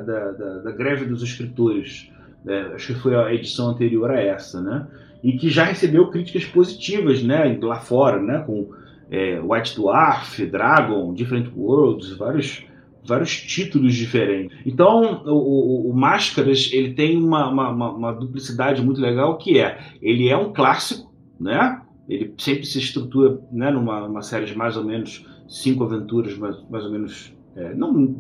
da, 0.58 0.70
greve 0.72 1.06
dos 1.06 1.22
escritores. 1.22 2.10
Né? 2.44 2.70
Acho 2.74 2.94
que 2.94 3.00
foi 3.00 3.16
a 3.16 3.32
edição 3.32 3.70
anterior 3.70 4.10
a 4.10 4.20
essa, 4.20 4.60
né? 4.60 4.86
E 5.24 5.32
que 5.32 5.48
já 5.48 5.64
recebeu 5.64 6.08
críticas 6.08 6.44
positivas, 6.44 7.22
né? 7.22 7.58
Lá 7.62 7.80
fora, 7.80 8.22
né? 8.22 8.44
Com 8.46 8.70
é, 9.10 9.40
White 9.40 9.74
Dwarf, 9.74 10.44
Dragon, 10.46 11.14
Different 11.14 11.50
Worlds, 11.56 12.10
vários, 12.10 12.64
vários 13.08 13.34
títulos 13.40 13.94
diferentes. 13.94 14.56
Então, 14.66 15.22
o, 15.24 15.90
o, 15.90 15.96
Máscaras 15.96 16.68
ele 16.72 16.92
tem 16.92 17.16
uma, 17.16 17.48
uma, 17.48 17.90
uma, 17.90 18.12
duplicidade 18.12 18.82
muito 18.82 19.00
legal 19.00 19.38
que 19.38 19.58
é, 19.58 19.78
ele 20.02 20.28
é 20.28 20.36
um 20.36 20.52
clássico, 20.52 21.10
né? 21.40 21.80
Ele 22.06 22.34
sempre 22.36 22.66
se 22.66 22.78
estrutura 22.78 23.40
né, 23.50 23.70
numa, 23.70 24.20
série 24.22 24.44
de 24.44 24.56
mais 24.56 24.76
ou 24.76 24.84
menos 24.84 25.26
cinco 25.48 25.84
aventuras, 25.84 26.36
mais, 26.36 26.56
mais 26.68 26.84
ou 26.84 26.90
menos, 26.90 27.34
é, 27.56 27.74
não 27.74 28.14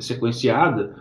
sequenciada, 0.00 0.94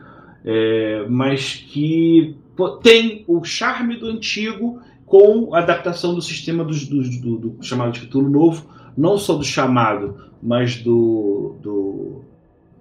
é, 0.46 1.06
mas 1.10 1.56
que 1.56 2.38
tem 2.84 3.24
o 3.28 3.44
charme 3.44 3.98
do 3.98 4.08
antigo 4.08 4.80
com 5.06 5.54
a 5.54 5.60
adaptação 5.60 6.14
do 6.14 6.22
sistema 6.22 6.64
do, 6.64 6.74
do, 6.74 7.04
do, 7.20 7.38
do 7.50 7.64
chamado 7.64 7.94
de 7.94 8.22
novo, 8.22 8.70
não 8.96 9.18
só 9.18 9.36
do 9.36 9.44
chamado, 9.44 10.18
mas 10.42 10.78
do, 10.78 11.58
do, 11.62 12.26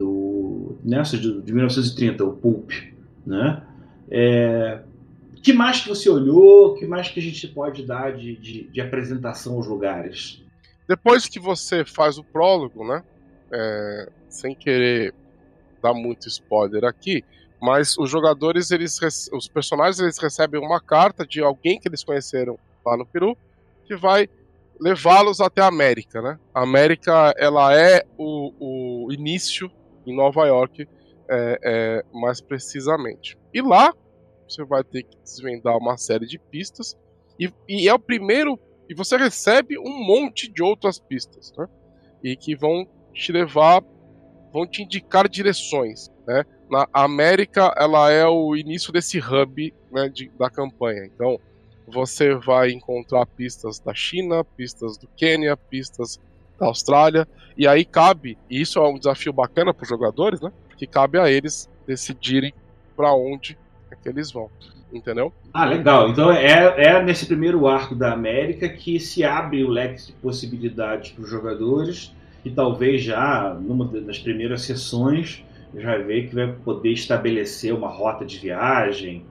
do 0.02 0.76
nessa 0.82 1.16
de, 1.16 1.40
de 1.40 1.52
1930, 1.52 2.24
o 2.24 2.32
Pulp, 2.32 2.72
né? 3.24 3.62
É, 4.10 4.82
que 5.42 5.52
mais 5.52 5.80
que 5.80 5.88
você 5.88 6.10
olhou? 6.10 6.74
que 6.74 6.86
mais 6.86 7.08
que 7.08 7.20
a 7.20 7.22
gente 7.22 7.46
pode 7.48 7.86
dar 7.86 8.12
de, 8.12 8.36
de, 8.36 8.64
de 8.64 8.80
apresentação 8.80 9.54
aos 9.54 9.66
lugares? 9.66 10.42
Depois 10.88 11.26
que 11.26 11.38
você 11.38 11.84
faz 11.84 12.18
o 12.18 12.24
prólogo, 12.24 12.84
né? 12.86 13.02
É, 13.52 14.08
sem 14.28 14.54
querer 14.54 15.14
dar 15.80 15.94
muito 15.94 16.26
spoiler 16.26 16.84
aqui, 16.84 17.24
mas 17.60 17.96
os 17.98 18.10
jogadores, 18.10 18.70
eles, 18.70 18.98
os 19.32 19.46
personagens, 19.46 20.00
eles 20.00 20.18
recebem 20.18 20.60
uma 20.60 20.80
carta 20.80 21.26
de 21.26 21.40
alguém 21.40 21.78
que 21.78 21.88
eles 21.88 22.02
conheceram 22.02 22.58
lá 22.84 22.96
no 22.96 23.06
Peru, 23.06 23.36
que 23.84 23.94
vai 23.94 24.28
levá-los 24.80 25.40
até 25.40 25.60
a 25.60 25.66
América, 25.66 26.20
né? 26.20 26.38
A 26.52 26.62
América, 26.62 27.34
ela 27.36 27.76
é 27.76 28.04
o, 28.18 29.06
o 29.06 29.12
início 29.12 29.70
em 30.06 30.14
Nova 30.14 30.46
York, 30.46 30.88
é, 31.28 31.58
é, 31.62 32.04
mais 32.12 32.40
precisamente. 32.40 33.38
E 33.52 33.60
lá, 33.60 33.94
você 34.48 34.64
vai 34.64 34.84
ter 34.84 35.04
que 35.04 35.16
desvendar 35.18 35.76
uma 35.76 35.96
série 35.96 36.26
de 36.26 36.38
pistas, 36.38 36.96
e, 37.38 37.52
e 37.68 37.88
é 37.88 37.94
o 37.94 37.98
primeiro, 37.98 38.58
e 38.88 38.94
você 38.94 39.16
recebe 39.16 39.78
um 39.78 40.04
monte 40.04 40.50
de 40.50 40.62
outras 40.62 40.98
pistas, 40.98 41.52
né? 41.56 41.66
E 42.22 42.36
que 42.36 42.54
vão 42.54 42.86
te 43.12 43.32
levar, 43.32 43.82
vão 44.52 44.66
te 44.66 44.82
indicar 44.82 45.28
direções, 45.28 46.10
né? 46.26 46.44
Na 46.70 46.86
América, 46.92 47.74
ela 47.76 48.10
é 48.10 48.26
o 48.26 48.56
início 48.56 48.92
desse 48.92 49.18
hub 49.18 49.74
né, 49.90 50.08
de, 50.08 50.30
da 50.38 50.48
campanha. 50.48 51.04
Então, 51.04 51.38
você 51.86 52.34
vai 52.34 52.70
encontrar 52.70 53.26
pistas 53.26 53.78
da 53.78 53.92
China, 53.92 54.44
pistas 54.44 54.96
do 54.96 55.06
Quênia, 55.08 55.56
pistas 55.56 56.18
da 56.62 56.68
Austrália, 56.68 57.26
e 57.58 57.66
aí 57.66 57.84
cabe, 57.84 58.38
e 58.48 58.60
isso 58.60 58.78
é 58.78 58.88
um 58.88 58.96
desafio 58.96 59.32
bacana 59.32 59.74
para 59.74 59.82
os 59.82 59.88
jogadores, 59.88 60.40
né? 60.40 60.52
Que 60.76 60.86
cabe 60.86 61.18
a 61.18 61.28
eles 61.28 61.68
decidirem 61.86 62.54
para 62.96 63.12
onde 63.12 63.58
é 63.90 63.96
que 63.96 64.08
eles 64.08 64.30
vão, 64.30 64.48
entendeu? 64.92 65.32
Ah, 65.52 65.64
legal. 65.64 66.08
Então 66.08 66.30
é, 66.30 66.74
é 66.76 67.02
nesse 67.02 67.26
primeiro 67.26 67.66
arco 67.66 67.96
da 67.96 68.12
América 68.12 68.68
que 68.68 69.00
se 69.00 69.24
abre 69.24 69.64
o 69.64 69.68
leque 69.68 70.06
de 70.06 70.12
possibilidades 70.12 71.10
para 71.10 71.24
os 71.24 71.28
jogadores 71.28 72.14
e 72.44 72.50
talvez 72.50 73.02
já 73.02 73.52
numa 73.60 73.84
das 73.84 74.20
primeiras 74.20 74.62
sessões 74.62 75.44
já 75.74 75.98
vê 75.98 76.22
que 76.22 76.34
vai 76.34 76.52
poder 76.64 76.90
estabelecer 76.90 77.74
uma 77.74 77.88
rota 77.88 78.24
de 78.24 78.38
viagem, 78.38 79.24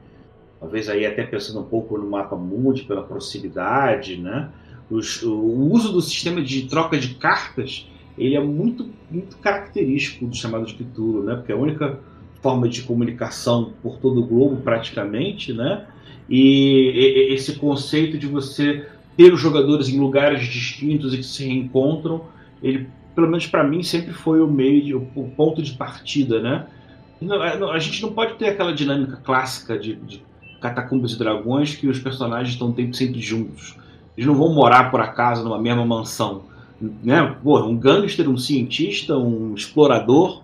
talvez 0.60 0.90
aí 0.90 1.06
até 1.06 1.24
pensando 1.24 1.62
um 1.62 1.66
pouco 1.66 1.98
no 1.98 2.10
mapa 2.10 2.36
mundi 2.36 2.84
pela 2.84 3.04
proximidade, 3.04 4.18
né? 4.18 4.50
Os, 4.92 5.24
o 5.24 5.72
uso 5.72 5.94
do 5.94 6.02
sistema 6.02 6.42
de 6.42 6.64
troca 6.64 6.98
de 6.98 7.16
cartas 7.16 7.88
ele 8.18 8.36
é 8.36 8.42
muito, 8.42 8.90
muito 9.10 9.38
característico 9.38 10.28
do 10.28 10.36
chamado 10.36 10.66
de 10.66 10.74
Cthulhu, 10.74 11.24
né? 11.24 11.36
Porque 11.36 11.52
é 11.52 11.56
a 11.56 11.58
única 11.58 12.00
forma 12.42 12.68
de 12.68 12.82
comunicação 12.82 13.74
por 13.82 13.98
todo 13.98 14.22
o 14.22 14.28
globo 14.28 14.58
praticamente, 14.58 15.54
né? 15.54 15.88
E, 16.30 17.30
e 17.30 17.34
esse 17.34 17.56
conceito 17.56 18.18
de 18.18 18.28
você 18.28 18.86
ter 19.16 19.34
os 19.34 19.40
jogadores 19.40 19.90
em 19.90 20.00
lugares 20.00 20.46
distintos 20.46 21.14
e 21.14 21.18
que 21.18 21.24
se 21.24 21.46
reencontram, 21.46 22.26
ele 22.62 22.88
pelo 23.16 23.28
menos 23.28 23.46
para 23.48 23.64
mim 23.64 23.84
sempre 23.84 24.14
foi 24.14 24.42
o 24.42 24.48
meio, 24.48 25.10
o 25.16 25.30
ponto 25.30 25.62
de 25.62 25.74
partida, 25.74 26.42
né? 26.42 26.68
A 27.72 27.80
gente 27.80 28.02
não 28.02 28.14
pode 28.14 28.36
ter 28.36 28.50
aquela 28.50 28.74
dinâmica 28.74 29.18
clássica 29.18 29.78
de, 29.78 29.96
de 29.96 30.24
Catacumbas 30.60 31.14
e 31.14 31.18
Dragões 31.20 31.76
que 31.76 31.88
os 31.88 32.00
personagens 32.00 32.54
estão 32.54 32.74
sempre 32.94 33.20
juntos. 33.20 33.76
Eles 34.18 34.28
não 34.28 34.36
vão 34.36 34.54
morar 34.54 34.92
por 34.92 35.00
acaso 35.00 35.44
numa 35.44 35.60
mesma 35.60 35.86
mansão. 35.86 36.44
Né? 36.82 37.36
Pô, 37.44 37.60
um 37.64 37.78
gangster, 37.78 38.30
um 38.30 38.38
cientista, 38.38 39.18
um 39.18 39.54
explorador, 39.54 40.44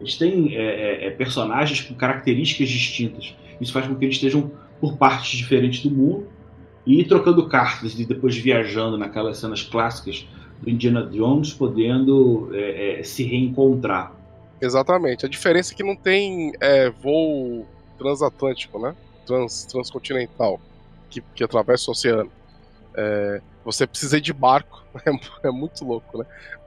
eles 0.00 0.16
têm 0.16 0.54
é, 0.54 0.62
é, 0.62 1.06
é, 1.06 1.10
personagens 1.10 1.80
com 1.80 1.94
características 1.94 2.68
distintas. 2.68 3.34
Isso 3.60 3.72
faz 3.72 3.86
com 3.86 3.94
que 3.94 4.04
eles 4.04 4.16
estejam 4.16 4.50
por 4.80 4.96
partes 4.96 5.36
diferentes 5.36 5.82
do 5.82 5.90
mundo 5.90 6.26
e 6.86 7.04
trocando 7.04 7.46
cartas 7.48 7.98
e 7.98 8.04
depois 8.04 8.36
viajando 8.36 8.96
naquelas 8.96 9.38
cenas 9.38 9.62
clássicas 9.62 10.26
do 10.62 10.70
Indiana 10.70 11.04
Jones 11.06 11.52
podendo 11.52 12.50
é, 12.52 13.00
é, 13.00 13.02
se 13.02 13.24
reencontrar. 13.24 14.12
Exatamente. 14.60 15.26
A 15.26 15.28
diferença 15.28 15.72
é 15.72 15.76
que 15.76 15.82
não 15.82 15.96
tem 15.96 16.52
é, 16.60 16.90
voo 16.90 17.66
transatlântico, 17.98 18.78
né? 18.78 18.94
trans, 19.26 19.66
transcontinental 19.66 20.60
que, 21.10 21.22
que 21.34 21.44
atravessa 21.44 21.90
o 21.90 21.92
oceano. 21.92 22.30
É, 23.00 23.40
você 23.64 23.86
precisa 23.86 24.18
ir 24.18 24.20
de 24.20 24.32
barco, 24.32 24.84
é, 25.06 25.46
é, 25.46 25.50
muito 25.52 25.84
louco, 25.84 26.18
né? 26.18 26.26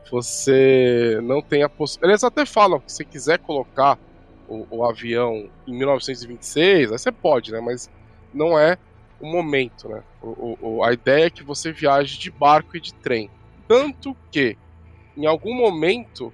Você 0.09 1.19
não 1.23 1.41
tem 1.41 1.61
a 1.61 1.67
possibilidade. 1.67 2.13
Eles 2.13 2.23
até 2.23 2.45
falam 2.45 2.79
que 2.79 2.91
se 2.91 3.03
quiser 3.03 3.39
colocar 3.39 3.99
o, 4.47 4.65
o, 4.69 4.85
avião 4.85 5.49
em 5.67 5.77
1926, 5.77 6.91
aí 6.91 6.97
você 6.97 7.11
pode, 7.11 7.51
né? 7.51 7.59
Mas 7.59 7.89
não 8.33 8.57
é 8.57 8.77
o 9.19 9.27
momento, 9.27 9.89
né? 9.89 10.01
O, 10.21 10.57
o, 10.61 10.83
a 10.83 10.93
ideia 10.93 11.25
é 11.25 11.29
que 11.29 11.43
você 11.43 11.73
viaje 11.73 12.17
de 12.17 12.31
barco 12.31 12.77
e 12.77 12.79
de 12.79 12.93
trem. 12.93 13.29
Tanto 13.67 14.15
que, 14.31 14.57
em 15.17 15.25
algum 15.25 15.53
momento, 15.53 16.33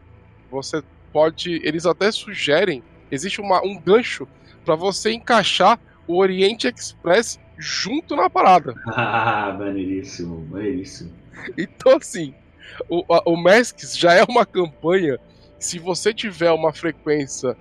você 0.50 0.84
pode. 1.12 1.60
Eles 1.64 1.88
até 1.88 2.12
sugerem. 2.12 2.84
Existe 3.10 3.42
uma, 3.42 3.64
um 3.64 3.80
gancho 3.80 4.28
para 4.64 4.76
você 4.76 5.12
encaixar 5.12 5.80
o 6.08 6.18
Oriente 6.18 6.68
Express 6.68 7.40
junto 7.58 8.16
na 8.16 8.30
parada. 8.30 8.74
Ah, 8.88 9.56
maneiríssimo, 9.58 10.46
maneiríssimo. 10.50 11.12
Então, 11.58 11.98
assim, 11.98 12.34
o, 12.90 13.04
o 13.26 13.36
Masks 13.38 13.98
já 13.98 14.14
é 14.14 14.24
uma 14.24 14.46
campanha. 14.46 15.20
Se 15.60 15.80
você 15.80 16.14
tiver 16.14 16.52
uma 16.52 16.72
frequência 16.74 17.56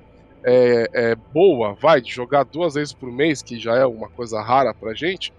é, 0.45 0.89
é, 0.93 1.15
boa, 1.15 1.75
vai, 1.75 2.01
de 2.01 2.11
jogar 2.13 2.45
duas 2.45 2.75
vezes 2.75 2.93
por 2.93 3.11
mês, 3.11 3.43
que 3.43 3.59
já 3.59 3.75
é 3.77 3.85
uma 3.87 4.09
coisa 4.09 4.41
rara 4.43 4.73
pra 4.75 4.95
gente, 4.95 5.33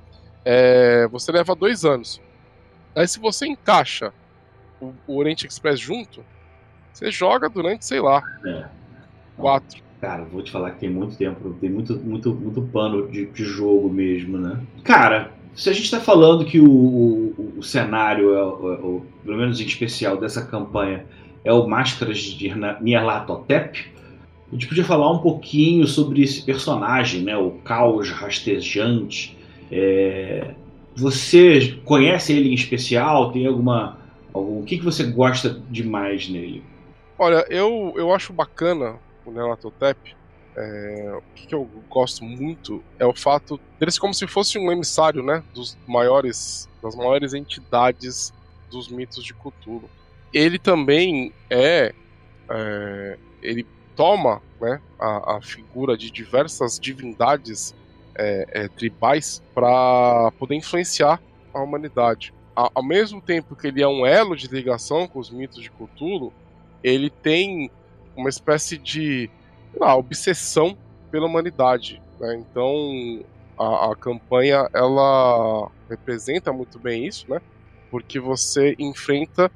é, 0.43 1.07
você 1.07 1.31
leva 1.31 1.55
dois 1.55 1.85
anos. 1.85 2.21
Aí, 2.95 3.07
se 3.07 3.19
você 3.19 3.45
encaixa 3.47 4.11
o, 4.81 4.93
o 5.07 5.17
Oriente 5.17 5.45
Express 5.47 5.79
junto, 5.79 6.23
Você 6.93 7.11
joga 7.11 7.47
durante, 7.47 7.85
sei 7.85 7.99
lá, 7.99 8.23
É. 8.45 8.65
quatro. 9.37 9.83
Cara, 9.99 10.23
vou 10.25 10.43
te 10.43 10.51
falar 10.51 10.71
que 10.71 10.79
tem 10.81 10.89
muito 10.89 11.17
tempo, 11.17 11.55
tem 11.59 11.69
muito, 11.69 11.97
muito, 11.97 12.33
muito 12.33 12.61
pano 12.61 13.07
de, 13.07 13.25
de 13.25 13.43
jogo 13.43 13.89
mesmo, 13.89 14.37
né? 14.37 14.59
Cara, 14.83 15.31
se 15.55 15.69
a 15.69 15.73
gente 15.73 15.89
tá 15.89 15.99
falando 15.99 16.45
que 16.45 16.59
o, 16.59 16.69
o, 16.69 17.53
o 17.57 17.63
cenário, 17.63 18.35
é, 18.35 18.39
é 18.39 19.01
pelo 19.25 19.37
menos 19.37 19.59
em 19.59 19.65
especial 19.65 20.17
dessa 20.17 20.45
campanha, 20.45 21.05
é 21.43 21.51
o 21.51 21.67
Máscaras 21.67 22.19
de 22.19 22.53
Nyarlathotep, 22.81 23.97
a 24.49 24.55
gente 24.55 24.67
podia 24.67 24.85
falar 24.85 25.11
um 25.11 25.17
pouquinho 25.17 25.85
sobre 25.87 26.21
esse 26.21 26.43
personagem, 26.43 27.23
né? 27.23 27.35
O 27.35 27.51
caos 27.63 28.09
rastejante. 28.11 29.37
É, 29.69 30.53
Você 30.95 31.79
conhece 31.83 32.33
ele 32.33 32.49
em 32.49 32.53
especial? 32.53 33.31
Tem 33.31 33.45
alguma. 33.45 33.97
Algum... 34.33 34.59
O 34.59 34.63
que, 34.63 34.77
que 34.77 34.85
você 34.85 35.03
gosta 35.03 35.61
demais 35.69 36.29
nele? 36.29 36.63
Olha, 37.19 37.45
eu, 37.49 37.93
eu 37.97 38.13
acho 38.13 38.31
bacana 38.31 38.95
o 39.29 39.33
Nelatotep. 39.33 40.15
É, 40.55 41.13
o 41.15 41.21
que, 41.35 41.47
que 41.47 41.53
eu 41.55 41.69
gosto 41.87 42.23
muito 42.23 42.83
é 42.97 43.05
o 43.05 43.13
fato 43.13 43.59
dele 43.79 43.91
ser 43.91 43.99
como 43.99 44.13
se 44.13 44.25
fosse 44.27 44.57
um 44.57 44.71
emissário, 44.71 45.21
né, 45.21 45.43
dos 45.53 45.77
maiores, 45.87 46.67
das 46.81 46.95
maiores 46.95 47.33
entidades 47.33 48.33
dos 48.71 48.87
mitos 48.89 49.23
de 49.23 49.33
Cthulhu. 49.35 49.87
Ele 50.33 50.57
também 50.57 51.31
é, 51.49 51.93
é, 52.49 53.17
ele 53.41 53.67
toma, 53.95 54.41
né, 54.59 54.81
a, 54.99 55.37
a 55.37 55.41
figura 55.41 55.95
de 55.95 56.09
diversas 56.09 56.79
divindades 56.79 57.75
é, 58.17 58.63
é, 58.63 58.67
tribais 58.67 59.43
para 59.53 60.31
poder 60.39 60.55
influenciar 60.55 61.21
a 61.53 61.61
humanidade. 61.61 62.33
A- 62.55 62.71
ao 62.73 62.83
mesmo 62.83 63.21
tempo 63.21 63.55
que 63.55 63.67
ele 63.67 63.83
é 63.83 63.87
um 63.87 64.05
elo 64.07 64.35
de 64.35 64.47
ligação 64.47 65.07
com 65.07 65.19
os 65.19 65.29
mitos 65.29 65.61
de 65.61 65.69
Cthulhu, 65.69 66.33
ele 66.83 67.11
tem 67.11 67.69
uma 68.17 68.29
espécie 68.29 68.77
de 68.77 69.29
lá, 69.79 69.95
obsessão 69.95 70.77
pela 71.11 71.25
humanidade. 71.27 72.01
né? 72.19 72.35
Então 72.35 73.23
a, 73.57 73.91
a 73.91 73.95
campanha 73.95 74.67
ela 74.73 75.69
representa 75.89 76.51
muito 76.51 76.79
bem 76.79 77.05
isso, 77.05 77.29
né? 77.29 77.39
Porque 77.89 78.19
você 78.19 78.75
enfrenta 78.77 79.49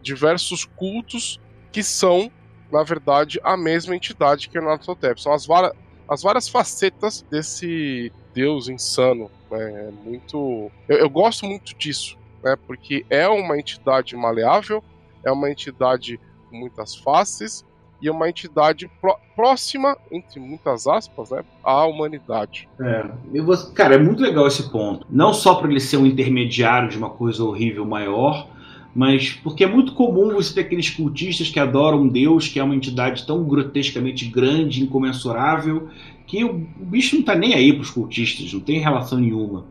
diversos 0.00 0.64
cultos 0.64 1.38
que 1.72 1.82
são, 1.82 2.30
na 2.72 2.82
verdade, 2.82 3.40
a 3.42 3.56
mesma 3.56 3.94
entidade 3.96 4.48
que 4.48 4.58
o 4.58 4.62
Natotep. 4.62 5.20
São 5.20 5.32
as, 5.32 5.44
vara- 5.44 5.74
as 6.08 6.22
várias 6.22 6.48
facetas 6.48 7.22
desse 7.30 8.12
deus 8.32 8.68
insano. 8.68 9.30
Né? 9.50 9.88
É 9.88 9.90
muito. 9.90 10.70
Eu, 10.88 10.98
eu 10.98 11.10
gosto 11.10 11.44
muito 11.46 11.74
disso, 11.76 12.16
né? 12.42 12.56
Porque 12.66 13.04
é 13.10 13.28
uma 13.28 13.58
entidade 13.58 14.16
maleável, 14.16 14.82
é 15.24 15.30
uma 15.30 15.50
entidade 15.50 16.18
com 16.48 16.56
muitas 16.56 16.94
faces 16.94 17.64
e 18.00 18.08
é 18.08 18.12
uma 18.12 18.28
entidade 18.28 18.90
pró- 19.00 19.18
próxima, 19.34 19.96
entre 20.10 20.38
muitas 20.40 20.86
aspas, 20.86 21.30
né, 21.30 21.42
à 21.62 21.84
humanidade. 21.86 22.68
É, 22.80 23.06
vou- 23.40 23.56
cara, 23.72 23.94
é 23.94 23.98
muito 23.98 24.22
legal 24.22 24.46
esse 24.46 24.70
ponto. 24.70 25.06
Não 25.10 25.32
só 25.32 25.54
para 25.54 25.70
ele 25.70 25.80
ser 25.80 25.96
um 25.96 26.06
intermediário 26.06 26.88
de 26.88 26.98
uma 26.98 27.10
coisa 27.10 27.42
horrível 27.44 27.84
maior, 27.84 28.48
mas 28.94 29.30
porque 29.32 29.64
é 29.64 29.66
muito 29.66 29.92
comum 29.92 30.32
você 30.34 30.54
ter 30.54 30.60
aqueles 30.60 30.88
cultistas 30.90 31.48
que 31.50 31.58
adoram 31.58 32.02
um 32.02 32.08
deus 32.08 32.46
que 32.46 32.60
é 32.60 32.62
uma 32.64 32.76
entidade 32.76 33.26
tão 33.26 33.42
grotescamente 33.42 34.26
grande, 34.26 34.82
incomensurável, 34.82 35.88
que 36.26 36.44
o, 36.44 36.52
bicho 36.52 37.16
não 37.16 37.22
tá 37.22 37.34
nem 37.34 37.54
aí 37.54 37.72
pros 37.72 37.90
cultistas, 37.90 38.52
não 38.52 38.60
tem 38.60 38.78
relação 38.78 39.18
nenhuma. 39.18 39.64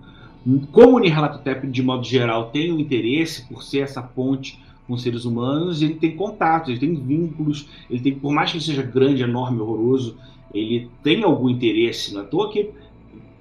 Como 0.72 0.98
o 0.98 1.00
Nyarlathotep, 1.00 1.68
de 1.68 1.82
modo 1.82 2.04
geral, 2.04 2.50
tem 2.50 2.72
um 2.72 2.80
interesse 2.80 3.48
por 3.48 3.64
ser 3.64 3.80
essa 3.80 4.02
ponte 4.02 4.60
com 4.88 4.98
seres 4.98 5.26
humanos, 5.26 5.82
ele 5.82 5.96
tem 5.96 6.16
contatos, 6.16 6.70
ele 6.70 6.80
tem 6.80 6.96
vínculos, 6.96 7.68
ele 7.90 8.00
tem, 8.00 8.16
por 8.16 8.34
mais 8.34 8.52
que 8.52 8.58
ele 8.58 8.64
seja 8.64 8.82
grande, 8.82 9.24
enorme, 9.24 9.60
horroroso, 9.60 10.18
ele 10.54 10.90
tem 11.02 11.24
algum 11.24 11.50
interesse, 11.50 12.14
não 12.14 12.22
é 12.22 12.26
toa 12.26 12.52
que 12.52 12.70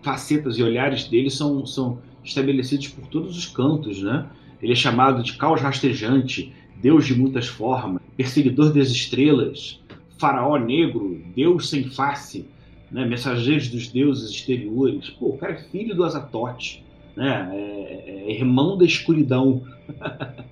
facetas 0.03 0.59
e 0.59 0.63
olhares 0.63 1.05
dele 1.05 1.31
são, 1.31 1.65
são 1.67 1.99
estabelecidos 2.25 2.89
por 2.89 3.07
todos 3.07 3.37
os 3.37 3.47
cantos, 3.47 4.03
né? 4.03 4.27
Ele 4.61 4.73
é 4.73 4.77
chamado 4.77 5.23
de 5.23 5.35
caos 5.35 5.61
rastejante, 5.61 6.53
deus 6.81 7.07
de 7.07 7.15
muitas 7.15 7.49
formas, 7.49 8.01
perseguidor 8.17 8.73
das 8.73 8.89
estrelas, 8.89 9.81
faraó 10.19 10.57
negro, 10.57 11.21
deus 11.35 11.69
sem 11.69 11.85
face, 11.85 12.47
né? 12.91 13.05
mensageiros 13.05 13.69
dos 13.69 13.89
deuses 13.89 14.31
exteriores. 14.31 15.11
Pô, 15.11 15.31
o 15.31 15.39
cara 15.39 15.55
é 15.55 15.57
filho 15.57 15.95
do 15.95 16.05
Azatote, 16.05 16.85
né? 17.17 17.49
é, 17.53 18.25
é 18.29 18.33
irmão 18.33 18.77
da 18.79 18.85
escuridão. 18.85 19.63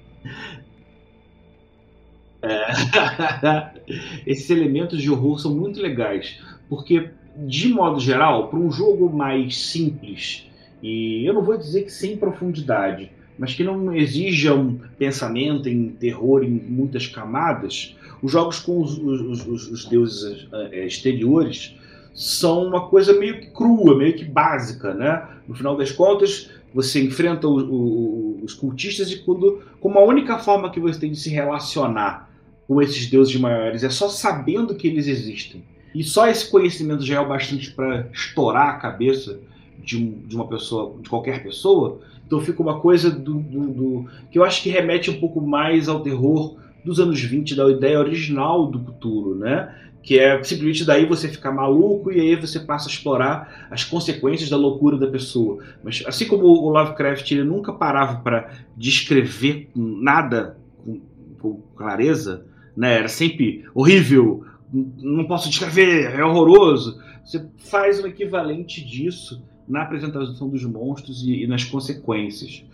É. 2.42 3.70
Esses 4.26 4.48
elementos 4.50 5.00
de 5.03 5.11
horror 5.11 5.38
são 5.38 5.55
muito 5.55 5.81
legais, 5.81 6.38
porque, 6.68 7.11
de 7.37 7.68
modo 7.68 8.00
geral, 8.00 8.48
para 8.48 8.59
um 8.59 8.70
jogo 8.70 9.11
mais 9.11 9.57
simples, 9.59 10.46
e 10.83 11.24
eu 11.26 11.35
não 11.35 11.42
vou 11.42 11.57
dizer 11.59 11.83
que 11.83 11.90
sem 11.92 12.16
profundidade, 12.16 13.11
mas 13.38 13.55
que 13.55 13.64
não 13.64 13.94
exija 13.94 14.55
um 14.55 14.79
pensamento 14.98 15.68
em 15.68 15.88
terror 15.90 16.42
em 16.42 16.50
muitas 16.50 17.07
camadas, 17.07 17.96
os 18.22 18.31
jogos 18.33 18.59
com 18.61 18.81
os, 18.81 18.98
os- 18.98 19.46
os- 19.46 19.70
os 19.70 19.85
deuses 19.87 20.46
eh, 20.53 20.87
exteriores 20.87 21.74
são 22.14 22.66
uma 22.66 22.88
coisa 22.88 23.12
meio 23.18 23.40
que 23.40 23.46
crua, 23.46 23.96
meio 23.96 24.14
que 24.14 24.24
básica, 24.24 24.92
né? 24.94 25.26
No 25.48 25.55
final 25.55 25.76
das 25.76 25.90
contas, 25.90 26.50
você 26.74 27.03
enfrenta 27.03 27.48
o- 27.48 27.59
o- 27.61 28.40
os 28.44 28.53
cultistas 28.53 29.11
e 29.11 29.18
quando, 29.20 29.62
como 29.81 29.98
a 29.98 30.05
única 30.05 30.38
forma 30.38 30.70
que 30.70 30.79
você 30.81 31.00
tem 31.00 31.11
de 31.12 31.18
se 31.18 31.31
relacionar 31.31 32.30
com 32.71 32.81
esses 32.81 33.11
deuses 33.11 33.35
maiores 33.35 33.83
é 33.83 33.91
só 33.91 34.09
sabendo 34.09 34.77
que 34.77 34.87
eles 34.87 35.09
existem. 35.09 35.65
E 35.93 36.05
só 36.05 36.29
esse 36.29 36.49
conhecimento 36.49 37.05
já 37.05 37.17
é 37.17 37.21
o 37.21 37.27
bastante 37.27 37.73
para 37.73 38.07
estourar 38.13 38.69
a 38.69 38.75
cabeça 38.75 39.41
de, 39.83 39.99
de 40.09 40.37
uma 40.37 40.47
pessoa, 40.47 40.95
de 41.03 41.09
qualquer 41.11 41.43
pessoa. 41.43 41.99
Então 42.25 42.39
fica 42.41 42.63
uma 42.63 42.79
coisa 42.79 43.11
do, 43.11 43.41
do- 43.41 43.67
do- 43.73 44.07
que 44.31 44.39
eu 44.39 44.45
acho 44.45 44.63
que 44.63 44.71
remete 44.71 45.11
um 45.11 45.19
pouco 45.19 45.41
mais 45.41 45.89
ao 45.89 45.99
terror 45.99 46.59
dos 46.85 47.01
anos 47.01 47.21
20, 47.21 47.57
da 47.57 47.69
ideia 47.69 47.99
original 47.99 48.69
do 48.69 48.79
Cthulhu, 48.79 49.35
né? 49.35 49.75
Que 50.01 50.21
é 50.21 50.41
simplesmente 50.45 50.85
daí 50.85 51.05
você 51.07 51.27
ficar 51.27 51.51
maluco 51.51 52.13
e 52.13 52.21
aí 52.21 52.37
você 52.37 52.61
passa 52.61 52.89
a 52.89 52.93
explorar 52.93 53.67
as 53.69 53.83
consequências 53.83 54.49
da 54.49 54.57
loucura 54.57 54.97
da 54.97 55.09
pessoa. 55.09 55.59
Mas 55.83 56.05
assim 56.07 56.29
como 56.29 56.45
o 56.45 56.71
Lovecraft 56.71 57.29
ele 57.33 57.43
nunca 57.43 57.73
parava 57.73 58.21
para 58.21 58.49
descrever 58.77 59.69
nada 59.75 60.57
com, 60.85 61.01
com 61.41 61.61
clareza, 61.77 62.47
né? 62.81 62.97
Era 62.99 63.09
sempre 63.09 63.64
horrível, 63.75 64.45
não 64.73 65.27
posso 65.27 65.49
descrever, 65.51 66.14
é 66.19 66.25
horroroso. 66.25 66.99
Você 67.25 67.47
faz 67.59 68.03
o 68.03 68.07
equivalente 68.07 68.85
disso 68.85 69.43
na 69.69 69.83
apresentação 69.83 70.49
dos 70.49 70.64
monstros 70.64 71.23
e, 71.23 71.45
e 71.45 71.47
nas 71.47 71.62
consequências. 71.64 72.64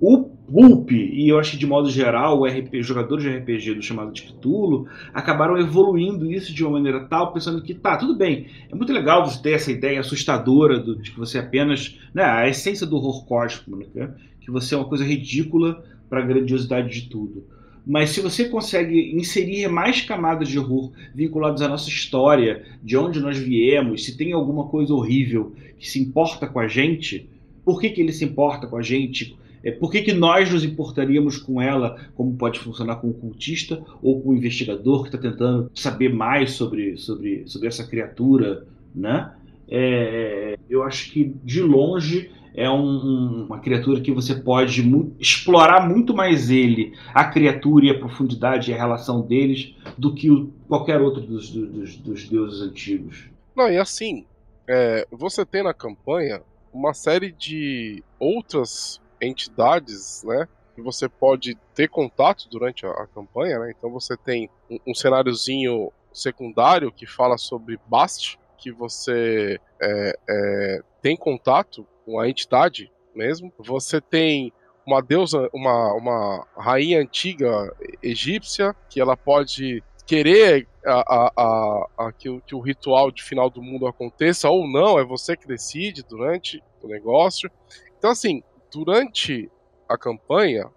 O 0.00 0.18
Pulp, 0.50 0.90
e 0.92 1.28
eu 1.28 1.38
acho 1.38 1.52
que 1.52 1.58
de 1.58 1.66
modo 1.66 1.90
geral, 1.90 2.40
o 2.40 2.46
RP, 2.46 2.76
os 2.80 2.86
jogadores 2.86 3.22
de 3.22 3.30
RPG 3.30 3.74
do 3.74 3.82
chamado 3.82 4.10
de 4.12 4.22
Cthulhu 4.22 4.86
acabaram 5.12 5.58
evoluindo 5.58 6.32
isso 6.32 6.54
de 6.54 6.64
uma 6.64 6.72
maneira 6.72 7.00
tal, 7.04 7.34
pensando 7.34 7.60
que 7.62 7.74
tá, 7.74 7.98
tudo 7.98 8.16
bem, 8.16 8.46
é 8.70 8.74
muito 8.74 8.92
legal 8.94 9.28
você 9.28 9.40
ter 9.42 9.52
essa 9.52 9.70
ideia 9.70 10.00
assustadora 10.00 10.78
do- 10.78 10.96
de 10.96 11.10
que 11.10 11.18
você 11.18 11.36
é 11.36 11.42
apenas. 11.42 11.98
Né, 12.14 12.24
a 12.24 12.48
essência 12.48 12.86
do 12.86 12.96
horror 12.96 13.26
cósmico, 13.26 13.76
né, 13.94 14.14
que 14.40 14.50
você 14.50 14.74
é 14.74 14.78
uma 14.78 14.88
coisa 14.88 15.04
ridícula 15.04 15.84
para 16.08 16.20
a 16.20 16.26
grandiosidade 16.26 16.88
de 16.88 17.08
tudo. 17.10 17.44
Mas 17.86 18.10
se 18.10 18.20
você 18.20 18.44
consegue 18.48 19.12
inserir 19.14 19.68
mais 19.68 20.00
camadas 20.00 20.48
de 20.48 20.58
horror 20.58 20.92
vinculadas 21.14 21.62
à 21.62 21.68
nossa 21.68 21.88
história, 21.88 22.64
de 22.82 22.96
onde 22.96 23.20
nós 23.20 23.38
viemos, 23.38 24.04
se 24.04 24.16
tem 24.16 24.32
alguma 24.32 24.66
coisa 24.66 24.94
horrível 24.94 25.54
que 25.78 25.88
se 25.88 26.00
importa 26.00 26.46
com 26.46 26.60
a 26.60 26.68
gente, 26.68 27.28
por 27.64 27.80
que, 27.80 27.90
que 27.90 28.00
ele 28.00 28.12
se 28.12 28.24
importa 28.24 28.66
com 28.66 28.76
a 28.76 28.82
gente? 28.82 29.36
É, 29.62 29.70
por 29.70 29.90
que, 29.90 30.02
que 30.02 30.12
nós 30.12 30.50
nos 30.50 30.64
importaríamos 30.64 31.36
com 31.36 31.60
ela, 31.60 31.98
como 32.14 32.36
pode 32.36 32.58
funcionar 32.58 32.96
com 32.96 33.08
o 33.08 33.14
cultista 33.14 33.82
ou 34.02 34.20
com 34.20 34.30
o 34.30 34.36
investigador 34.36 35.02
que 35.02 35.08
está 35.08 35.18
tentando 35.18 35.70
saber 35.74 36.12
mais 36.12 36.52
sobre, 36.52 36.96
sobre, 36.96 37.42
sobre 37.46 37.68
essa 37.68 37.86
criatura, 37.86 38.66
né? 38.94 39.32
É, 39.68 40.58
eu 40.68 40.82
acho 40.82 41.12
que 41.12 41.32
de 41.44 41.62
longe 41.62 42.30
é 42.54 42.68
um- 42.68 42.82
um- 42.82 43.44
uma 43.46 43.58
criatura 43.60 44.00
que 44.00 44.12
você 44.12 44.34
pode 44.34 44.82
mu- 44.82 45.14
explorar 45.18 45.88
muito 45.88 46.12
mais 46.14 46.50
ele, 46.50 46.92
a 47.14 47.24
criatura 47.24 47.86
e 47.86 47.90
a 47.90 47.98
profundidade 47.98 48.70
e 48.70 48.74
a 48.74 48.76
relação 48.76 49.20
deles, 49.22 49.74
do 49.96 50.14
que 50.14 50.30
o- 50.30 50.52
qualquer 50.68 51.00
outro 51.00 51.20
dos, 51.22 51.50
dos- 51.50 51.96
dos 51.96 52.28
deuses 52.28 52.60
antigos. 52.62 53.28
Não, 53.56 53.68
e 53.70 53.78
assim, 53.78 54.24
é, 54.68 55.06
você 55.10 55.44
tem 55.44 55.62
na 55.62 55.74
campanha 55.74 56.42
uma 56.72 56.94
série 56.94 57.32
de 57.32 58.02
outras 58.18 59.00
entidades, 59.20 60.22
né? 60.24 60.46
Que 60.74 60.80
você 60.82 61.08
pode 61.08 61.56
ter 61.74 61.88
contato 61.88 62.48
durante 62.48 62.86
a, 62.86 62.90
a 62.90 63.06
campanha, 63.06 63.58
né? 63.58 63.74
Então 63.76 63.90
você 63.90 64.16
tem 64.16 64.48
um, 64.70 64.78
um 64.88 64.94
cenáriozinho 64.94 65.90
secundário 66.12 66.92
que 66.92 67.06
fala 67.06 67.36
sobre 67.36 67.78
Bast, 67.86 68.38
que 68.60 68.70
você 68.70 69.58
é, 69.80 70.18
é, 70.28 70.82
tem 71.00 71.16
contato 71.16 71.86
com 72.04 72.20
a 72.20 72.28
entidade 72.28 72.92
mesmo. 73.14 73.52
Você 73.58 74.00
tem 74.00 74.52
uma 74.86 75.00
deusa, 75.00 75.48
uma, 75.52 75.94
uma 75.94 76.46
rainha 76.56 77.00
antiga 77.00 77.74
egípcia, 78.02 78.74
que 78.88 79.00
ela 79.00 79.16
pode 79.16 79.82
querer 80.06 80.66
a, 80.84 81.30
a, 81.36 81.86
a, 81.98 82.12
que, 82.12 82.28
o, 82.28 82.40
que 82.40 82.54
o 82.54 82.60
ritual 82.60 83.10
de 83.10 83.22
final 83.22 83.48
do 83.48 83.62
mundo 83.62 83.86
aconteça 83.86 84.50
ou 84.50 84.68
não, 84.68 84.98
é 84.98 85.04
você 85.04 85.36
que 85.36 85.46
decide 85.46 86.02
durante 86.02 86.62
o 86.82 86.88
negócio. 86.88 87.50
Então, 87.96 88.10
assim, 88.10 88.42
durante 88.72 89.50
a 89.88 89.96
campanha, 89.96 90.68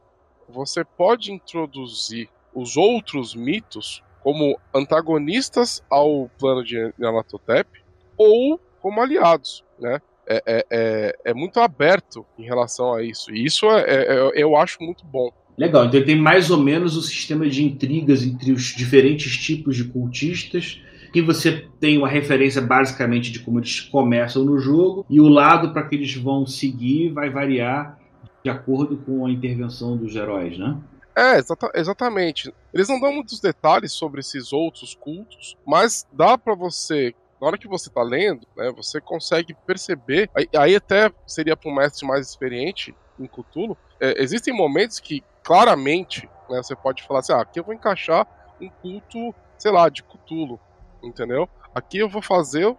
você 0.47 0.83
pode 0.83 1.31
introduzir 1.31 2.29
os 2.53 2.77
outros 2.77 3.33
mitos 3.33 4.03
como 4.23 4.57
antagonistas 4.73 5.83
ao 5.89 6.29
plano 6.39 6.63
de 6.63 6.93
Nyarlathotep 6.97 7.69
ou 8.17 8.59
como 8.81 9.01
aliados, 9.01 9.63
né? 9.79 9.99
É, 10.25 10.41
é, 10.45 10.65
é, 10.71 11.15
é, 11.25 11.33
muito 11.33 11.59
aberto 11.59 12.25
em 12.39 12.45
relação 12.45 12.93
a 12.93 13.03
isso. 13.03 13.33
E 13.35 13.43
isso 13.43 13.69
é, 13.69 13.83
é, 13.83 14.31
eu 14.33 14.55
acho 14.55 14.81
muito 14.81 15.05
bom. 15.05 15.29
Legal, 15.57 15.85
então 15.85 15.99
ele 15.99 16.05
tem 16.05 16.15
mais 16.15 16.49
ou 16.49 16.57
menos 16.57 16.95
o 16.95 17.01
sistema 17.01 17.47
de 17.47 17.63
intrigas 17.63 18.23
entre 18.23 18.53
os 18.53 18.73
diferentes 18.73 19.37
tipos 19.37 19.75
de 19.75 19.83
cultistas, 19.83 20.81
que 21.11 21.21
você 21.21 21.67
tem 21.79 21.97
uma 21.97 22.07
referência 22.07 22.61
basicamente 22.61 23.31
de 23.31 23.39
como 23.39 23.59
eles 23.59 23.81
começam 23.81 24.45
no 24.45 24.57
jogo, 24.57 25.05
e 25.09 25.19
o 25.19 25.27
lado 25.27 25.73
para 25.73 25.83
que 25.83 25.95
eles 25.95 26.15
vão 26.15 26.47
seguir 26.47 27.09
vai 27.11 27.29
variar 27.29 27.99
de 28.43 28.49
acordo 28.49 28.97
com 28.97 29.25
a 29.25 29.31
intervenção 29.31 29.95
dos 29.97 30.15
heróis, 30.15 30.57
né? 30.57 30.77
É, 31.15 31.37
exata 31.37 31.69
exatamente. 31.75 32.51
Eles 32.73 32.89
não 32.89 32.99
dão 32.99 33.13
muitos 33.13 33.39
detalhes 33.39 33.91
sobre 33.93 34.19
esses 34.19 34.51
outros 34.51 34.95
cultos, 34.95 35.55
mas 35.65 36.07
dá 36.11 36.37
para 36.37 36.55
você 36.55 37.13
na 37.39 37.47
hora 37.47 37.57
que 37.57 37.67
você 37.67 37.89
tá 37.89 38.01
lendo, 38.01 38.47
né, 38.55 38.71
você 38.71 39.01
consegue 39.01 39.53
perceber, 39.53 40.29
aí, 40.33 40.47
aí 40.55 40.75
até 40.77 41.11
seria 41.27 41.57
para 41.57 41.69
um 41.69 41.75
mestre 41.75 42.07
mais 42.07 42.25
experiente 42.25 42.95
em 43.19 43.27
Cthulhu, 43.27 43.75
é, 43.99 44.21
existem 44.23 44.53
momentos 44.53 44.97
que 45.01 45.21
claramente 45.43 46.29
né, 46.49 46.63
você 46.63 46.73
pode 46.73 47.03
falar 47.03 47.19
assim, 47.19 47.33
ah, 47.33 47.41
aqui 47.41 47.59
eu 47.59 47.63
vou 47.65 47.73
encaixar 47.73 48.25
um 48.61 48.69
culto, 48.69 49.35
sei 49.57 49.71
lá, 49.71 49.89
de 49.89 50.03
Cthulhu, 50.03 50.57
entendeu? 51.03 51.49
Aqui 51.75 51.97
eu 51.97 52.07
vou 52.07 52.21
fazer 52.21 52.73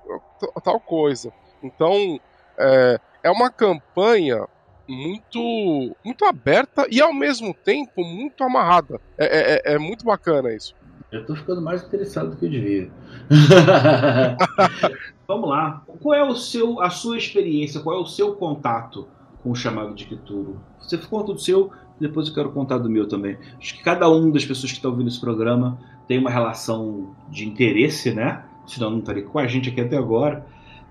tal 0.63 0.81
coisa. 0.81 1.31
Então, 1.63 2.19
é, 2.57 2.99
é 3.23 3.31
uma 3.31 3.51
campanha 3.51 4.47
muito 4.89 5.97
muito 6.05 6.25
aberta 6.25 6.87
e 6.91 7.01
ao 7.01 7.13
mesmo 7.13 7.55
tempo 7.55 8.05
muito 8.05 8.43
amarrada. 8.45 9.01
É, 9.19 9.25
é, 9.25 9.73
é, 9.73 9.75
é 9.75 9.79
muito 9.79 10.05
bacana 10.05 10.53
isso. 10.53 10.75
Eu 11.15 11.25
tô 11.25 11.37
ficando 11.37 11.63
mais 11.63 11.85
interessado 11.85 12.31
do 12.31 12.37
que 12.37 12.47
eu 12.47 12.51
devia. 12.51 12.91
Vamos 15.29 15.49
lá. 15.49 15.85
Qual 16.01 16.13
é 16.13 16.25
o 16.25 16.35
seu, 16.35 16.81
a 16.81 16.91
sua 16.91 17.17
experiência? 17.17 17.81
Qual 17.81 17.97
é 17.97 18.01
o 18.01 18.07
seu 18.07 18.35
contato 18.35 19.07
com 19.41 19.53
o 19.53 19.55
chamado 19.55 19.95
de 19.95 20.07
Kituro? 20.07 20.61
Você 20.81 20.99
conta 20.99 21.33
do 21.33 21.39
seu, 21.39 21.71
depois 22.01 22.29
eu 22.29 22.35
quero 22.35 22.51
contar 22.51 22.79
do 22.79 22.91
meu 22.91 23.07
também. 23.07 23.39
Acho 23.59 23.77
que 23.77 23.83
cada 23.83 24.11
um 24.11 24.31
das 24.31 24.45
pessoas 24.45 24.73
que 24.73 24.79
está 24.79 24.89
ouvindo 24.89 25.09
esse 25.09 25.21
programa 25.21 25.79
tem 26.09 26.19
uma 26.19 26.31
relação 26.31 27.15
de 27.31 27.47
interesse, 27.47 28.13
né? 28.13 28.45
Senão 28.67 28.91
não 28.91 28.99
estaria 28.99 29.23
com 29.23 29.39
a 29.39 29.47
gente 29.47 29.71
aqui 29.71 29.81
até 29.81 29.97
agora. 29.97 30.45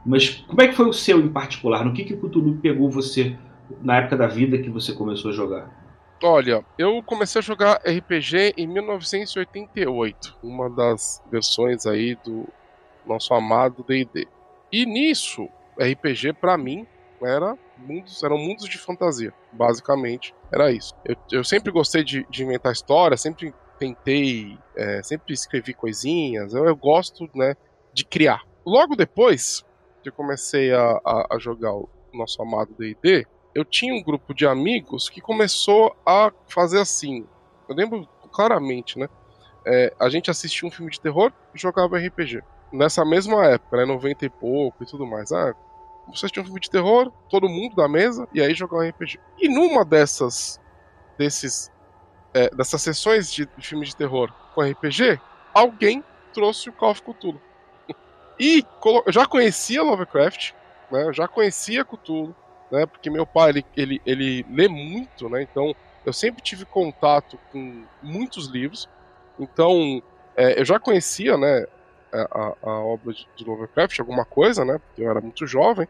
Mas 0.05 0.29
como 0.47 0.61
é 0.61 0.67
que 0.67 0.75
foi 0.75 0.87
o 0.87 0.93
seu 0.93 1.19
em 1.19 1.29
particular? 1.29 1.83
No 1.83 1.93
que, 1.93 2.03
que 2.03 2.13
o 2.13 2.17
Cthulhu 2.17 2.57
pegou 2.61 2.89
você 2.89 3.37
na 3.81 3.97
época 3.97 4.17
da 4.17 4.27
vida 4.27 4.57
que 4.57 4.69
você 4.69 4.93
começou 4.93 5.31
a 5.31 5.33
jogar? 5.33 5.83
Olha, 6.21 6.65
eu 6.77 7.03
comecei 7.03 7.39
a 7.39 7.43
jogar 7.43 7.81
RPG 7.85 8.53
em 8.57 8.65
1988, 8.65 10.37
uma 10.41 10.69
das 10.69 11.21
versões 11.29 11.85
aí 11.85 12.15
do 12.23 12.47
nosso 13.05 13.33
amado 13.33 13.83
D&D. 13.83 14.27
E 14.71 14.85
nisso, 14.85 15.49
RPG 15.77 16.33
para 16.33 16.57
mim 16.57 16.87
era 17.21 17.57
mundos, 17.77 18.23
eram 18.23 18.37
mundos 18.37 18.69
de 18.69 18.77
fantasia, 18.77 19.33
basicamente 19.51 20.33
era 20.51 20.71
isso. 20.71 20.93
Eu, 21.03 21.15
eu 21.31 21.43
sempre 21.43 21.71
gostei 21.71 22.03
de, 22.03 22.25
de, 22.29 22.43
inventar 22.43 22.71
história, 22.71 23.17
sempre 23.17 23.53
tentei, 23.79 24.57
é, 24.75 25.01
sempre 25.03 25.33
escrevi 25.33 25.73
coisinhas. 25.73 26.53
Eu, 26.53 26.65
eu, 26.65 26.75
gosto, 26.75 27.29
né, 27.35 27.55
de 27.93 28.05
criar. 28.05 28.43
Logo 28.65 28.95
depois 28.95 29.65
que 30.01 30.09
eu 30.09 30.13
comecei 30.13 30.71
a, 30.73 31.01
a, 31.03 31.35
a 31.35 31.39
jogar 31.39 31.73
o 31.73 31.89
nosso 32.13 32.41
amado 32.41 32.73
D&D, 32.77 33.25
eu 33.53 33.63
tinha 33.63 33.93
um 33.93 34.03
grupo 34.03 34.33
de 34.33 34.45
amigos 34.45 35.09
que 35.09 35.21
começou 35.21 35.95
a 36.05 36.31
fazer 36.47 36.79
assim. 36.79 37.25
Eu 37.69 37.75
lembro 37.75 38.07
claramente, 38.31 38.97
né? 38.97 39.07
É, 39.65 39.93
a 39.99 40.09
gente 40.09 40.31
assistia 40.31 40.67
um 40.67 40.71
filme 40.71 40.91
de 40.91 40.99
terror 40.99 41.31
e 41.53 41.59
jogava 41.59 41.97
RPG. 41.97 42.41
Nessa 42.71 43.05
mesma 43.05 43.45
época, 43.45 43.77
né? 43.77 43.85
90 43.85 44.25
e 44.25 44.29
pouco 44.29 44.83
e 44.83 44.85
tudo 44.85 45.05
mais. 45.05 45.31
Ah, 45.31 45.53
você 46.07 46.25
assistia 46.25 46.41
um 46.41 46.45
filme 46.45 46.59
de 46.59 46.69
terror, 46.69 47.11
todo 47.29 47.47
mundo 47.47 47.75
da 47.75 47.87
mesa, 47.87 48.27
e 48.33 48.41
aí 48.41 48.53
jogava 48.53 48.87
RPG. 48.87 49.19
E 49.39 49.47
numa 49.47 49.85
dessas. 49.85 50.59
desses. 51.17 51.71
É, 52.33 52.49
dessas 52.49 52.81
sessões 52.81 53.31
de, 53.31 53.47
filme 53.59 53.85
de 53.85 53.95
terror 53.95 54.33
com 54.55 54.61
RPG, 54.63 55.19
alguém 55.53 56.03
trouxe 56.33 56.67
o 56.67 56.73
Call 56.73 56.89
of 56.91 57.03
Cthulhu. 57.03 57.39
E 58.39 58.65
eu 59.05 59.11
já 59.13 59.27
conhecia 59.27 59.83
Lovecraft, 59.83 60.53
né? 60.91 61.03
Eu 61.03 61.13
já 61.13 61.27
conhecia 61.27 61.85
Cthulhu 61.85 62.35
né? 62.73 62.87
Porque 62.87 63.07
meu 63.07 63.23
pai 63.23 63.51
ele, 63.51 63.65
ele, 63.77 64.01
ele 64.03 64.45
lê 64.49 64.67
muito, 64.67 65.29
né? 65.29 65.43
Então 65.43 65.75
eu 66.03 66.11
sempre 66.11 66.41
tive 66.41 66.65
contato 66.65 67.37
com 67.51 67.83
muitos 68.01 68.47
livros. 68.47 68.89
Então 69.39 70.01
é, 70.35 70.59
eu 70.59 70.65
já 70.65 70.79
conhecia, 70.79 71.37
né? 71.37 71.67
A, 72.11 72.55
a 72.63 72.79
obra 72.79 73.13
de 73.13 73.45
Lovecraft, 73.45 73.99
alguma 73.99 74.25
coisa, 74.25 74.65
né? 74.65 74.79
Porque 74.79 75.03
eu 75.03 75.09
era 75.09 75.21
muito 75.21 75.45
jovem. 75.45 75.87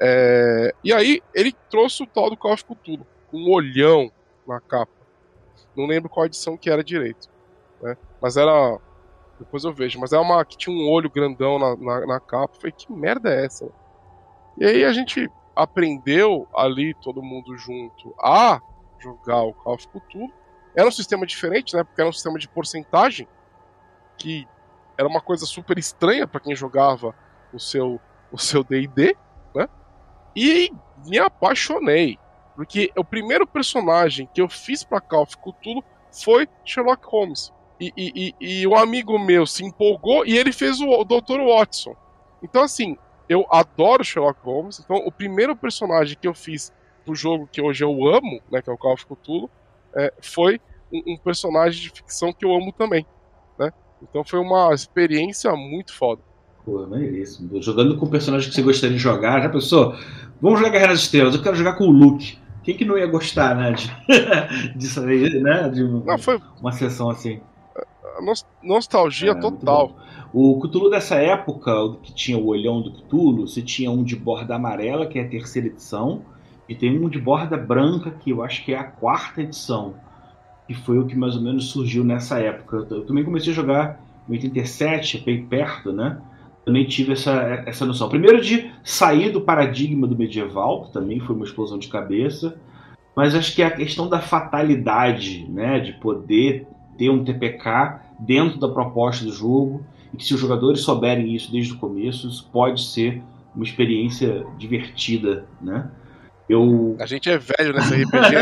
É, 0.00 0.74
e 0.82 0.90
aí 0.90 1.22
ele 1.34 1.54
trouxe 1.70 2.02
o 2.02 2.06
tal 2.06 2.30
do 2.30 2.36
Call 2.36 2.54
of 2.54 2.64
Cthulhu, 2.64 3.06
um 3.30 3.50
olhão 3.50 4.10
na 4.48 4.58
capa. 4.58 4.92
Não 5.76 5.86
lembro 5.86 6.08
qual 6.08 6.26
edição 6.26 6.56
que 6.56 6.70
era 6.70 6.82
direito, 6.82 7.28
né? 7.82 7.94
Mas 8.22 8.38
era 8.38 8.78
depois 9.38 9.64
eu 9.64 9.72
vejo. 9.72 10.00
Mas 10.00 10.14
é 10.14 10.18
uma 10.18 10.42
que 10.46 10.56
tinha 10.56 10.74
um 10.74 10.88
olho 10.88 11.10
grandão 11.10 11.58
na, 11.58 11.76
na, 11.76 12.06
na 12.06 12.20
capa. 12.20 12.54
Eu 12.54 12.60
falei, 12.60 12.72
que 12.72 12.90
merda 12.90 13.30
é 13.30 13.44
essa? 13.44 13.68
E 14.56 14.64
aí 14.64 14.84
a 14.84 14.92
gente 14.92 15.30
aprendeu 15.54 16.48
ali, 16.54 16.94
todo 16.94 17.22
mundo 17.22 17.56
junto, 17.56 18.14
a 18.18 18.60
jogar 18.98 19.42
o 19.42 19.52
Call 19.52 19.74
of 19.74 19.88
Cthulhu. 19.88 20.32
Era 20.74 20.88
um 20.88 20.92
sistema 20.92 21.26
diferente, 21.26 21.76
né? 21.76 21.84
Porque 21.84 22.00
era 22.00 22.08
um 22.08 22.12
sistema 22.12 22.38
de 22.38 22.48
porcentagem, 22.48 23.28
que 24.16 24.46
era 24.96 25.08
uma 25.08 25.20
coisa 25.20 25.44
super 25.44 25.78
estranha 25.78 26.26
para 26.26 26.40
quem 26.40 26.54
jogava 26.54 27.14
o 27.52 27.58
seu 27.58 28.00
o 28.30 28.38
seu 28.38 28.64
D&D, 28.64 29.14
né? 29.54 29.68
E 30.34 30.72
me 31.04 31.18
apaixonei, 31.18 32.18
porque 32.56 32.90
o 32.96 33.04
primeiro 33.04 33.46
personagem 33.46 34.26
que 34.32 34.40
eu 34.40 34.48
fiz 34.48 34.82
para 34.82 35.02
Call 35.02 35.22
of 35.22 35.36
Cthulhu 35.36 35.84
foi 36.10 36.48
Sherlock 36.64 37.06
Holmes. 37.06 37.52
E, 37.78 37.92
e, 37.96 38.34
e, 38.40 38.60
e 38.60 38.66
um 38.66 38.76
amigo 38.76 39.18
meu 39.18 39.46
se 39.46 39.64
empolgou 39.64 40.24
e 40.24 40.36
ele 40.36 40.52
fez 40.52 40.80
o, 40.80 40.88
o 40.88 41.04
Dr. 41.04 41.40
Watson. 41.40 41.96
Então, 42.42 42.62
assim, 42.62 42.96
eu 43.32 43.46
adoro 43.50 44.04
Sherlock 44.04 44.38
Holmes, 44.42 44.80
então 44.80 44.96
o 44.96 45.10
primeiro 45.10 45.56
personagem 45.56 46.16
que 46.20 46.28
eu 46.28 46.34
fiz 46.34 46.72
pro 47.04 47.14
jogo 47.14 47.48
que 47.50 47.60
hoje 47.60 47.82
eu 47.82 48.06
amo, 48.06 48.40
né, 48.50 48.62
que 48.62 48.70
é 48.70 48.72
o 48.72 48.78
Call 48.78 48.94
of 48.94 49.06
Cthulhu, 49.06 49.50
é, 49.94 50.12
foi 50.20 50.60
um, 50.92 51.14
um, 51.14 51.16
personagem 51.16 51.82
de 51.82 51.90
ficção 51.90 52.32
que 52.32 52.44
eu 52.44 52.54
amo 52.54 52.72
também, 52.72 53.06
né? 53.58 53.72
Então 54.02 54.24
foi 54.24 54.38
uma 54.38 54.72
experiência 54.72 55.50
muito 55.52 55.92
foda. 55.94 56.20
Pô, 56.64 56.86
maneiríssimo. 56.86 57.60
Jogando 57.60 57.96
com 57.96 58.06
o 58.06 58.10
personagem 58.10 58.48
que 58.48 58.54
você 58.54 58.62
gostaria 58.62 58.96
de 58.96 59.02
jogar, 59.02 59.42
já 59.42 59.48
pensou? 59.48 59.94
Vamos 60.40 60.60
jogar 60.60 60.70
Guerra 60.70 60.88
das 60.88 61.00
Estrelas, 61.00 61.34
eu 61.34 61.42
quero 61.42 61.56
jogar 61.56 61.74
com 61.74 61.84
o 61.84 61.90
Luke. 61.90 62.38
Quem 62.62 62.76
que 62.76 62.84
não 62.84 62.96
ia 62.96 63.06
gostar, 63.06 63.56
né? 63.56 63.72
De, 63.72 63.90
disso 64.78 65.00
aí, 65.00 65.40
né? 65.40 65.68
De 65.68 65.82
não, 65.82 66.18
foi... 66.18 66.40
uma 66.60 66.72
sessão 66.72 67.10
assim. 67.10 67.40
Nostalgia 68.62 69.32
é, 69.32 69.34
total. 69.34 69.96
O 70.32 70.58
Cthulhu 70.60 70.88
dessa 70.88 71.16
época, 71.16 71.72
que 72.02 72.14
tinha 72.14 72.38
o 72.38 72.46
olhão 72.46 72.80
do 72.80 72.90
Cthulhu, 72.90 73.46
você 73.46 73.60
tinha 73.60 73.90
um 73.90 74.02
de 74.02 74.16
borda 74.16 74.54
amarela, 74.54 75.06
que 75.06 75.18
é 75.18 75.22
a 75.22 75.28
terceira 75.28 75.68
edição, 75.68 76.22
e 76.68 76.74
tem 76.74 76.98
um 76.98 77.08
de 77.08 77.18
borda 77.18 77.56
branca, 77.56 78.10
que 78.10 78.30
eu 78.30 78.42
acho 78.42 78.64
que 78.64 78.72
é 78.72 78.78
a 78.78 78.84
quarta 78.84 79.42
edição, 79.42 79.94
que 80.66 80.72
foi 80.72 80.98
o 80.98 81.06
que 81.06 81.14
mais 81.14 81.36
ou 81.36 81.42
menos 81.42 81.66
surgiu 81.66 82.02
nessa 82.02 82.38
época. 82.38 82.86
Eu 82.90 83.04
também 83.04 83.24
comecei 83.24 83.52
a 83.52 83.56
jogar 83.56 84.00
em 84.26 84.32
87, 84.32 85.18
bem 85.18 85.44
perto, 85.44 85.92
né? 85.92 86.18
Também 86.64 86.86
tive 86.86 87.12
essa, 87.12 87.64
essa 87.66 87.84
noção. 87.84 88.08
Primeiro 88.08 88.40
de 88.40 88.70
sair 88.84 89.30
do 89.30 89.40
paradigma 89.40 90.06
do 90.06 90.16
medieval, 90.16 90.84
que 90.84 90.92
também 90.92 91.20
foi 91.20 91.34
uma 91.34 91.44
explosão 91.44 91.78
de 91.78 91.88
cabeça, 91.88 92.56
mas 93.14 93.34
acho 93.34 93.54
que 93.54 93.62
a 93.62 93.70
questão 93.70 94.08
da 94.08 94.20
fatalidade, 94.20 95.46
né? 95.50 95.80
De 95.80 95.92
poder 95.94 96.66
ter 96.96 97.10
um 97.10 97.24
TPK 97.24 98.00
dentro 98.26 98.58
da 98.58 98.68
proposta 98.68 99.24
do 99.24 99.32
jogo 99.32 99.84
e 100.12 100.16
que 100.16 100.24
se 100.24 100.34
os 100.34 100.40
jogadores 100.40 100.80
souberem 100.80 101.34
isso 101.34 101.50
desde 101.50 101.72
o 101.72 101.78
começo, 101.78 102.28
isso 102.28 102.48
pode 102.52 102.82
ser 102.82 103.22
uma 103.54 103.64
experiência 103.64 104.46
divertida, 104.58 105.44
né? 105.60 105.90
Eu... 106.48 106.96
A 106.98 107.06
gente 107.06 107.30
é 107.30 107.38
velho 107.38 107.72
nessa 107.72 107.94
RPG. 107.94 108.36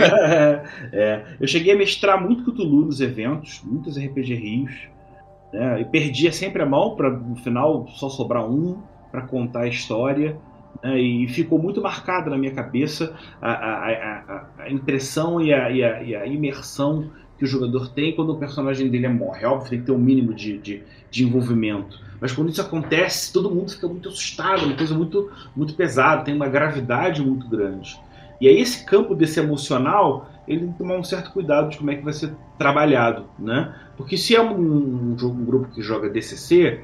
é, 0.93 1.25
eu 1.41 1.47
cheguei 1.47 1.75
a 1.75 1.77
mestrar 1.77 2.21
muito 2.21 2.45
Cthulhu 2.45 2.87
nos 2.87 3.01
eventos, 3.01 3.61
muitos 3.63 3.97
RPG 3.97 4.35
Rios, 4.35 4.89
né? 5.53 5.81
e 5.81 5.85
perdia 5.85 6.33
sempre 6.33 6.63
a 6.63 6.67
mão 6.67 6.97
para 6.97 7.11
no 7.11 7.37
final 7.37 7.87
só 7.89 8.09
sobrar 8.09 8.45
um 8.45 8.83
para 9.11 9.23
contar 9.23 9.61
a 9.61 9.69
história. 9.69 10.37
Né? 10.83 10.99
E 10.99 11.29
ficou 11.29 11.59
muito 11.59 11.81
marcada 11.81 12.31
na 12.31 12.39
minha 12.39 12.53
cabeça 12.53 13.15
a, 13.41 13.53
a, 13.53 13.93
a, 13.93 14.47
a 14.59 14.71
impressão 14.71 15.41
e, 15.41 15.53
e, 15.53 15.79
e 15.79 16.17
a, 16.17 16.27
imersão 16.27 17.11
que 17.41 17.45
o 17.47 17.49
jogador 17.49 17.89
tem 17.89 18.15
quando 18.15 18.35
o 18.35 18.37
personagem 18.37 18.91
dele 18.91 19.09
morre. 19.09 19.45
É 19.45 19.49
óbvio, 19.49 19.71
tem 19.71 19.81
que 19.81 19.87
ter 19.87 19.93
um 19.93 19.99
mínimo 19.99 20.35
de, 20.35 20.59
de, 20.59 20.83
de, 21.11 21.25
envolvimento. 21.25 21.99
Mas 22.21 22.33
quando 22.33 22.51
isso 22.51 22.61
acontece, 22.61 23.33
todo 23.33 23.51
mundo 23.51 23.71
fica 23.71 23.89
muito 23.89 24.11
assustado, 24.11 24.61
é 24.61 24.67
uma 24.67 24.77
coisa 24.77 24.95
muito, 24.95 25.31
muito 25.57 25.73
pesada, 25.73 26.23
tem 26.23 26.35
uma 26.35 26.49
gravidade 26.49 27.23
muito 27.23 27.49
grande. 27.49 27.99
E 28.43 28.47
aí 28.47 28.61
esse 28.61 28.85
campo 28.85 29.15
desse 29.15 29.41
emocional, 29.41 30.31
ele 30.47 30.61
tem 30.61 30.73
que 30.73 30.79
tomar 30.79 30.99
um 30.99 31.05
certo 31.05 31.33
cuidado 31.33 31.71
de 31.71 31.79
como 31.79 31.91
é 31.91 31.97
que 31.97 32.05
vai 32.05 32.13
ser 32.13 32.31
trabalhado, 32.59 33.25
né? 33.39 33.75
Porque 33.97 34.19
se 34.19 34.37
é 34.37 34.43
um, 34.43 34.55
um, 34.55 35.17
um 35.19 35.45
grupo 35.47 35.69
que 35.69 35.81
joga 35.81 36.11
DCC, 36.11 36.81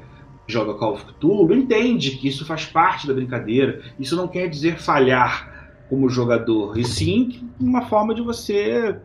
joga 0.47 0.73
Call 0.73 0.95
of 0.95 1.05
Cthulhu, 1.05 1.53
entende 1.53 2.17
que 2.17 2.27
isso 2.27 2.43
faz 2.47 2.65
parte 2.65 3.05
da 3.05 3.13
brincadeira. 3.13 3.83
Isso 3.99 4.15
não 4.15 4.27
quer 4.27 4.47
dizer 4.47 4.79
falhar 4.79 5.69
como 5.87 6.09
jogador, 6.09 6.79
e 6.79 6.83
sim 6.83 7.47
uma 7.59 7.83
forma 7.83 8.15
de 8.15 8.23
você 8.23 8.95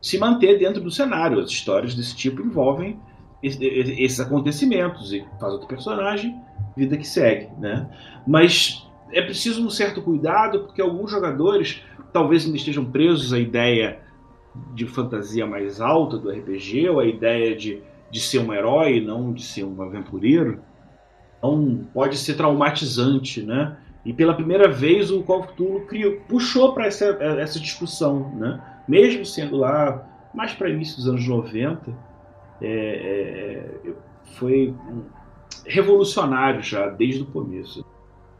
se 0.00 0.18
manter 0.18 0.58
dentro 0.58 0.80
do 0.80 0.90
cenário. 0.90 1.40
As 1.40 1.50
histórias 1.50 1.94
desse 1.94 2.16
tipo 2.16 2.42
envolvem 2.42 2.98
esses 3.42 4.20
acontecimentos 4.20 5.12
e 5.12 5.24
faz 5.38 5.52
outro 5.52 5.66
personagem, 5.66 6.38
vida 6.76 6.96
que 6.96 7.06
segue, 7.06 7.48
né? 7.58 7.88
Mas 8.26 8.86
é 9.12 9.22
preciso 9.22 9.64
um 9.64 9.70
certo 9.70 10.02
cuidado 10.02 10.60
porque 10.60 10.82
alguns 10.82 11.10
jogadores 11.10 11.82
talvez 12.12 12.44
ainda 12.44 12.56
estejam 12.56 12.84
presos 12.84 13.32
à 13.32 13.38
ideia 13.38 14.00
de 14.74 14.86
fantasia 14.86 15.46
mais 15.46 15.80
alta 15.80 16.18
do 16.18 16.30
RPG 16.30 16.88
ou 16.88 17.00
à 17.00 17.06
ideia 17.06 17.56
de, 17.56 17.82
de 18.10 18.20
ser 18.20 18.40
um 18.40 18.52
herói, 18.52 19.00
não 19.00 19.32
de 19.32 19.42
ser 19.42 19.64
um 19.64 19.80
aventureiro. 19.82 20.60
Então 21.38 21.86
pode 21.94 22.18
ser 22.18 22.34
traumatizante, 22.34 23.42
né? 23.42 23.76
E 24.04 24.12
pela 24.12 24.34
primeira 24.34 24.68
vez 24.68 25.10
o 25.10 25.22
Call 25.22 25.40
of 25.40 25.48
Cthulhu 25.48 25.86
criou, 25.86 26.20
puxou 26.28 26.72
para 26.72 26.86
essa, 26.86 27.06
essa 27.38 27.58
discussão, 27.60 28.34
né? 28.36 28.60
Mesmo 28.90 29.24
sendo 29.24 29.56
lá 29.56 30.04
mais 30.34 30.52
para 30.52 30.68
início 30.68 30.96
dos 30.96 31.08
anos 31.08 31.26
90, 31.26 31.96
é, 32.60 32.66
é, 32.66 33.92
foi 34.36 34.74
revolucionário 35.64 36.60
já 36.60 36.88
desde 36.88 37.22
o 37.22 37.26
começo. 37.26 37.84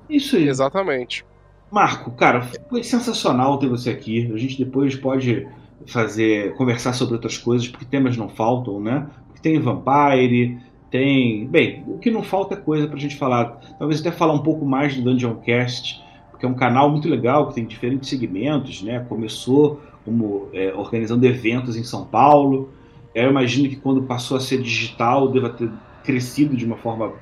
Isso 0.08 0.34
aí. 0.34 0.48
Exatamente. 0.48 1.24
Marco, 1.70 2.10
cara, 2.10 2.42
foi 2.68 2.82
sensacional 2.82 3.58
ter 3.58 3.68
você 3.68 3.90
aqui. 3.90 4.28
A 4.34 4.36
gente 4.36 4.58
depois 4.58 4.96
pode 4.96 5.46
fazer 5.86 6.52
conversar 6.54 6.94
sobre 6.94 7.14
outras 7.14 7.38
coisas, 7.38 7.68
porque 7.68 7.84
temas 7.84 8.16
não 8.16 8.28
faltam, 8.28 8.80
né? 8.80 9.06
Porque 9.28 9.40
tem 9.40 9.60
Vampire, 9.60 10.58
tem. 10.90 11.46
Bem, 11.46 11.84
o 11.86 11.98
que 11.98 12.10
não 12.10 12.24
falta 12.24 12.54
é 12.54 12.56
coisa 12.56 12.88
pra 12.88 12.98
gente 12.98 13.16
falar. 13.16 13.60
Talvez 13.78 14.00
até 14.00 14.10
falar 14.10 14.32
um 14.32 14.42
pouco 14.42 14.64
mais 14.66 14.96
do 14.96 15.02
Dungeon 15.02 15.36
Cast, 15.36 16.02
porque 16.32 16.44
é 16.44 16.48
um 16.48 16.54
canal 16.54 16.90
muito 16.90 17.08
legal 17.08 17.46
que 17.46 17.54
tem 17.54 17.64
diferentes 17.64 18.10
segmentos, 18.10 18.82
né? 18.82 19.06
Começou 19.08 19.80
como 20.04 20.48
é, 20.52 20.72
organizando 20.74 21.26
eventos 21.26 21.76
em 21.76 21.84
São 21.84 22.04
Paulo. 22.06 22.72
Eu 23.14 23.30
imagino 23.30 23.68
que 23.68 23.76
quando 23.76 24.02
passou 24.02 24.36
a 24.36 24.40
ser 24.40 24.62
digital 24.62 25.30
deva 25.30 25.50
ter 25.50 25.70
crescido 26.04 26.56
de 26.56 26.64
uma 26.64 26.76
forma 26.76 27.12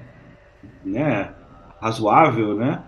né, 0.85 1.33
razoável, 1.81 2.55
né? 2.55 2.83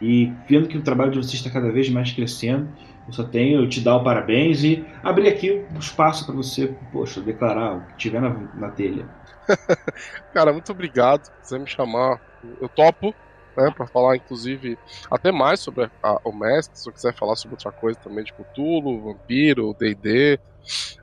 E 0.00 0.32
vendo 0.48 0.68
que 0.68 0.76
o 0.76 0.82
trabalho 0.82 1.12
de 1.12 1.18
vocês 1.18 1.34
está 1.34 1.50
cada 1.50 1.70
vez 1.70 1.88
mais 1.88 2.12
crescendo, 2.12 2.68
eu 3.06 3.12
só 3.12 3.24
tenho 3.24 3.66
te 3.68 3.80
dar 3.80 3.96
o 3.96 4.04
parabéns 4.04 4.62
e 4.62 4.84
abrir 5.02 5.28
aqui 5.28 5.64
um 5.74 5.78
espaço 5.78 6.26
para 6.26 6.34
você, 6.34 6.74
poxa, 6.92 7.20
declarar 7.20 7.76
o 7.76 7.80
que 7.86 7.96
tiver 7.96 8.20
na, 8.20 8.30
na 8.54 8.68
telha. 8.70 9.08
Cara, 10.34 10.52
muito 10.52 10.70
obrigado. 10.72 11.24
Se 11.24 11.32
quiser 11.40 11.60
me 11.60 11.66
chamar, 11.66 12.20
eu 12.60 12.68
topo, 12.68 13.14
né, 13.56 13.72
para 13.74 13.86
falar 13.86 14.16
inclusive 14.16 14.76
até 15.10 15.32
mais 15.32 15.60
sobre 15.60 15.84
a, 15.84 15.90
a, 16.02 16.20
o 16.24 16.32
mestre, 16.32 16.78
se 16.78 16.88
eu 16.88 16.92
quiser 16.92 17.14
falar 17.14 17.36
sobre 17.36 17.54
outra 17.54 17.72
coisa 17.72 17.98
também 18.00 18.24
de 18.24 18.32
Cthulhu, 18.32 19.02
Vampiro, 19.04 19.74
D&D, 19.78 20.34
é, 20.34 20.38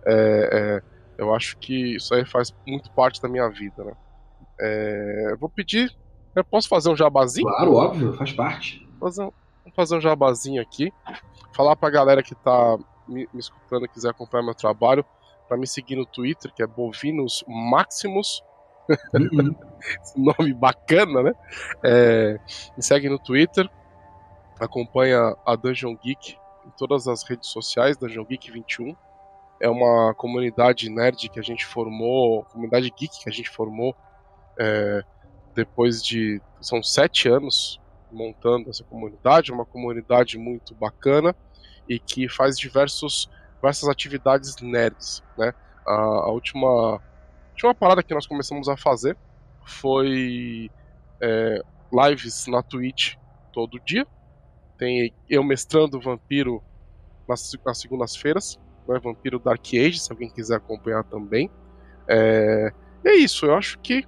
é, 0.08 0.82
eu 1.18 1.34
acho 1.34 1.58
que 1.60 1.96
isso 1.96 2.14
aí 2.14 2.26
faz 2.26 2.52
muito 2.68 2.92
parte 2.94 3.22
da 3.22 3.30
minha 3.30 3.50
vida, 3.50 3.84
né. 3.84 3.94
É, 4.60 5.36
vou 5.40 5.50
pedir, 5.50 5.92
eu 6.36 6.44
posso 6.44 6.68
fazer 6.68 6.90
um 6.90 6.96
jabazinho? 6.96 7.48
Claro, 7.48 7.74
óbvio, 7.74 8.14
faz 8.14 8.32
parte. 8.34 8.80
Fazer 9.00 9.24
vou 9.24 9.74
fazer 9.76 9.96
um 9.96 10.02
jabazinho 10.02 10.62
aqui, 10.62 10.92
falar 11.56 11.76
pra 11.76 11.90
galera 11.90 12.22
que 12.22 12.36
tá 12.36 12.78
me, 13.08 13.28
me 13.34 13.40
escutando 13.40 13.86
e 13.86 13.90
quiser 13.90 14.10
acompanhar 14.10 14.44
meu 14.44 14.56
trabalho, 14.56 15.06
para 15.48 15.58
me 15.58 15.68
seguir 15.68 15.96
no 15.96 16.06
Twitter, 16.06 16.52
que 16.54 16.64
é 16.64 16.68
Bovinos 16.68 17.44
Maximus. 17.48 18.42
Uhum. 19.14 19.56
Nome 20.16 20.54
bacana, 20.54 21.24
né? 21.24 21.34
É, 21.84 22.40
me 22.76 22.84
segue 22.84 23.10
no 23.10 23.20
Twitter, 23.20 23.70
acompanha 24.60 25.36
a 25.46 25.56
Dungeon 25.56 25.96
Geek 25.96 26.38
em 26.66 26.70
todas 26.78 27.08
as 27.08 27.24
redes 27.24 27.50
sociais, 27.50 27.98
Dungeon 27.98 28.26
Geek 28.26 28.52
21. 28.52 28.96
É 29.60 29.70
uma 29.70 30.14
comunidade 30.16 30.90
nerd 30.90 31.30
que 31.30 31.40
a 31.40 31.44
gente 31.44 31.66
formou, 31.66 32.44
comunidade 32.46 32.92
geek 32.98 33.24
que 33.24 33.30
a 33.30 33.32
gente 33.32 33.50
formou 33.50 33.96
é, 34.60 35.04
depois 35.56 36.04
de. 36.04 36.42
São 36.60 36.82
sete 36.82 37.30
anos 37.30 37.80
montando 38.12 38.70
essa 38.70 38.84
comunidade, 38.84 39.52
uma 39.52 39.66
comunidade 39.66 40.38
muito 40.38 40.76
bacana 40.76 41.36
e 41.88 42.00
que 42.00 42.30
faz 42.30 42.58
diversos 42.58 43.30
diversas 43.64 43.88
atividades 43.88 44.58
nerds, 44.62 45.24
né? 45.38 45.54
A, 45.88 45.94
a 45.94 46.30
última, 46.32 47.02
última 47.54 47.74
parada 47.74 48.04
que 48.04 48.14
nós 48.14 48.28
começamos 48.28 48.68
a 48.68 48.76
fazer 48.76 49.16
foi 49.66 50.70
é, 51.22 51.62
lives 51.92 52.48
na 52.48 52.62
Twitch 52.62 53.16
todo 53.54 53.80
dia. 53.80 54.06
Tem 54.78 55.14
eu 55.30 55.44
mestrando 55.44 56.02
Vampiro 56.02 56.62
nas, 57.28 57.52
nas 57.66 57.80
segundas-feiras, 57.80 58.60
né? 58.88 59.00
Vampiro 59.00 59.40
Dark 59.40 59.66
Age, 59.68 60.00
se 60.00 60.12
alguém 60.12 60.30
quiser 60.30 60.58
acompanhar 60.58 61.04
também. 61.06 61.50
É, 62.08 62.74
é 63.06 63.16
isso, 63.16 63.46
eu 63.46 63.56
acho 63.56 63.80
que 63.80 64.06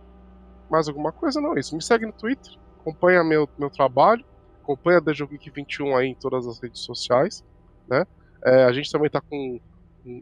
mais 0.69 0.87
alguma 0.87 1.11
coisa 1.11 1.39
não 1.39 1.55
é 1.55 1.59
isso. 1.59 1.75
Me 1.75 1.81
segue 1.81 2.05
no 2.05 2.11
Twitter, 2.11 2.53
acompanha 2.81 3.23
meu, 3.23 3.47
meu 3.57 3.69
trabalho, 3.69 4.25
acompanha 4.61 4.97
a 4.97 5.01
Geek 5.01 5.49
21 5.49 5.95
aí 5.95 6.07
em 6.07 6.15
todas 6.15 6.47
as 6.47 6.59
redes 6.59 6.81
sociais, 6.81 7.43
né? 7.87 8.05
É, 8.43 8.63
a 8.63 8.73
gente 8.73 8.91
também 8.91 9.07
está 9.07 9.21
com 9.21 9.59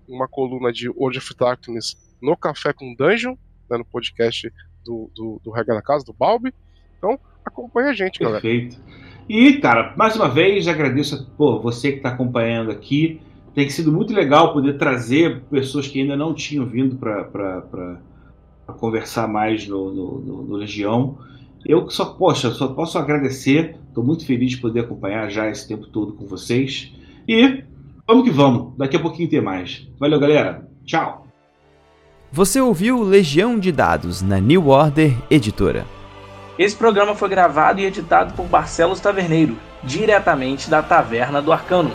uma 0.08 0.28
coluna 0.28 0.72
de 0.72 0.90
World 0.90 1.18
of 1.18 1.36
Darkness 1.38 1.98
no 2.24 2.38
Café 2.38 2.74
com 2.74 2.96
Dungeon, 2.96 3.36
né, 3.70 3.78
no 3.78 3.86
podcast 3.86 4.52
do, 4.84 5.12
do, 5.16 5.42
do 5.44 5.52
Regra 5.52 5.76
da 5.76 5.82
Casa, 5.82 6.06
do 6.06 6.14
Balbi. 6.14 6.54
Então, 6.98 7.20
acompanha 7.46 7.90
a 7.90 7.94
gente, 7.94 8.20
galera. 8.20 8.42
Perfeito. 8.42 8.82
E, 9.28 9.54
cara, 9.58 9.94
mais 9.96 10.16
uma 10.16 10.30
vez, 10.30 10.68
agradeço 10.68 11.30
por 11.38 11.62
você 11.62 11.92
que 11.92 11.98
está 11.98 12.10
acompanhando 12.10 12.72
aqui. 12.72 13.22
Tem 13.54 13.70
sido 13.70 13.92
muito 13.92 14.14
legal 14.14 14.54
poder 14.54 14.78
trazer 14.78 15.42
pessoas 15.44 15.88
que 15.88 16.02
ainda 16.02 16.18
não 16.18 16.34
tinham 16.34 16.66
vindo 16.66 16.96
para 16.96 18.00
conversar 18.78 19.28
mais 19.28 19.68
no, 19.68 19.94
no, 19.94 20.20
no, 20.20 20.44
no, 20.44 20.56
Legião. 20.56 21.18
Eu 21.66 21.90
só, 21.90 22.06
poxa, 22.06 22.50
só 22.52 22.70
posso 22.70 22.98
agradecer. 22.98 23.78
Estou 23.88 24.04
muito 24.04 24.26
feliz 24.26 24.52
de 24.52 24.58
poder 24.58 24.82
acompanhar 24.82 25.30
já 25.30 25.50
esse 25.50 25.68
tempo 25.68 25.88
todo 25.88 26.14
com 26.14 26.26
vocês. 26.26 26.92
E 27.28 27.64
Vamos 28.06 28.26
que 28.26 28.32
vamos, 28.32 28.76
daqui 28.78 28.98
a 28.98 29.00
pouquinho 29.00 29.30
tem 29.30 29.42
mais. 29.42 29.88
Valeu, 29.98 30.20
galera. 30.20 30.68
Tchau. 30.86 31.23
Você 32.36 32.60
ouviu 32.60 33.04
Legião 33.04 33.60
de 33.60 33.72
Dados 33.72 34.24
na 34.24 34.40
New 34.40 34.68
Order 34.70 35.16
Editora. 35.30 35.86
Esse 36.58 36.76
programa 36.76 37.14
foi 37.14 37.30
gravado 37.30 37.80
e 37.80 37.86
editado 37.86 38.34
por 38.34 38.48
Barcelos 38.48 39.00
Taverneiro, 39.00 39.56
diretamente 39.84 40.68
da 40.68 40.82
Taverna 40.82 41.44
do 41.44 41.54
Arcano. 41.54 41.92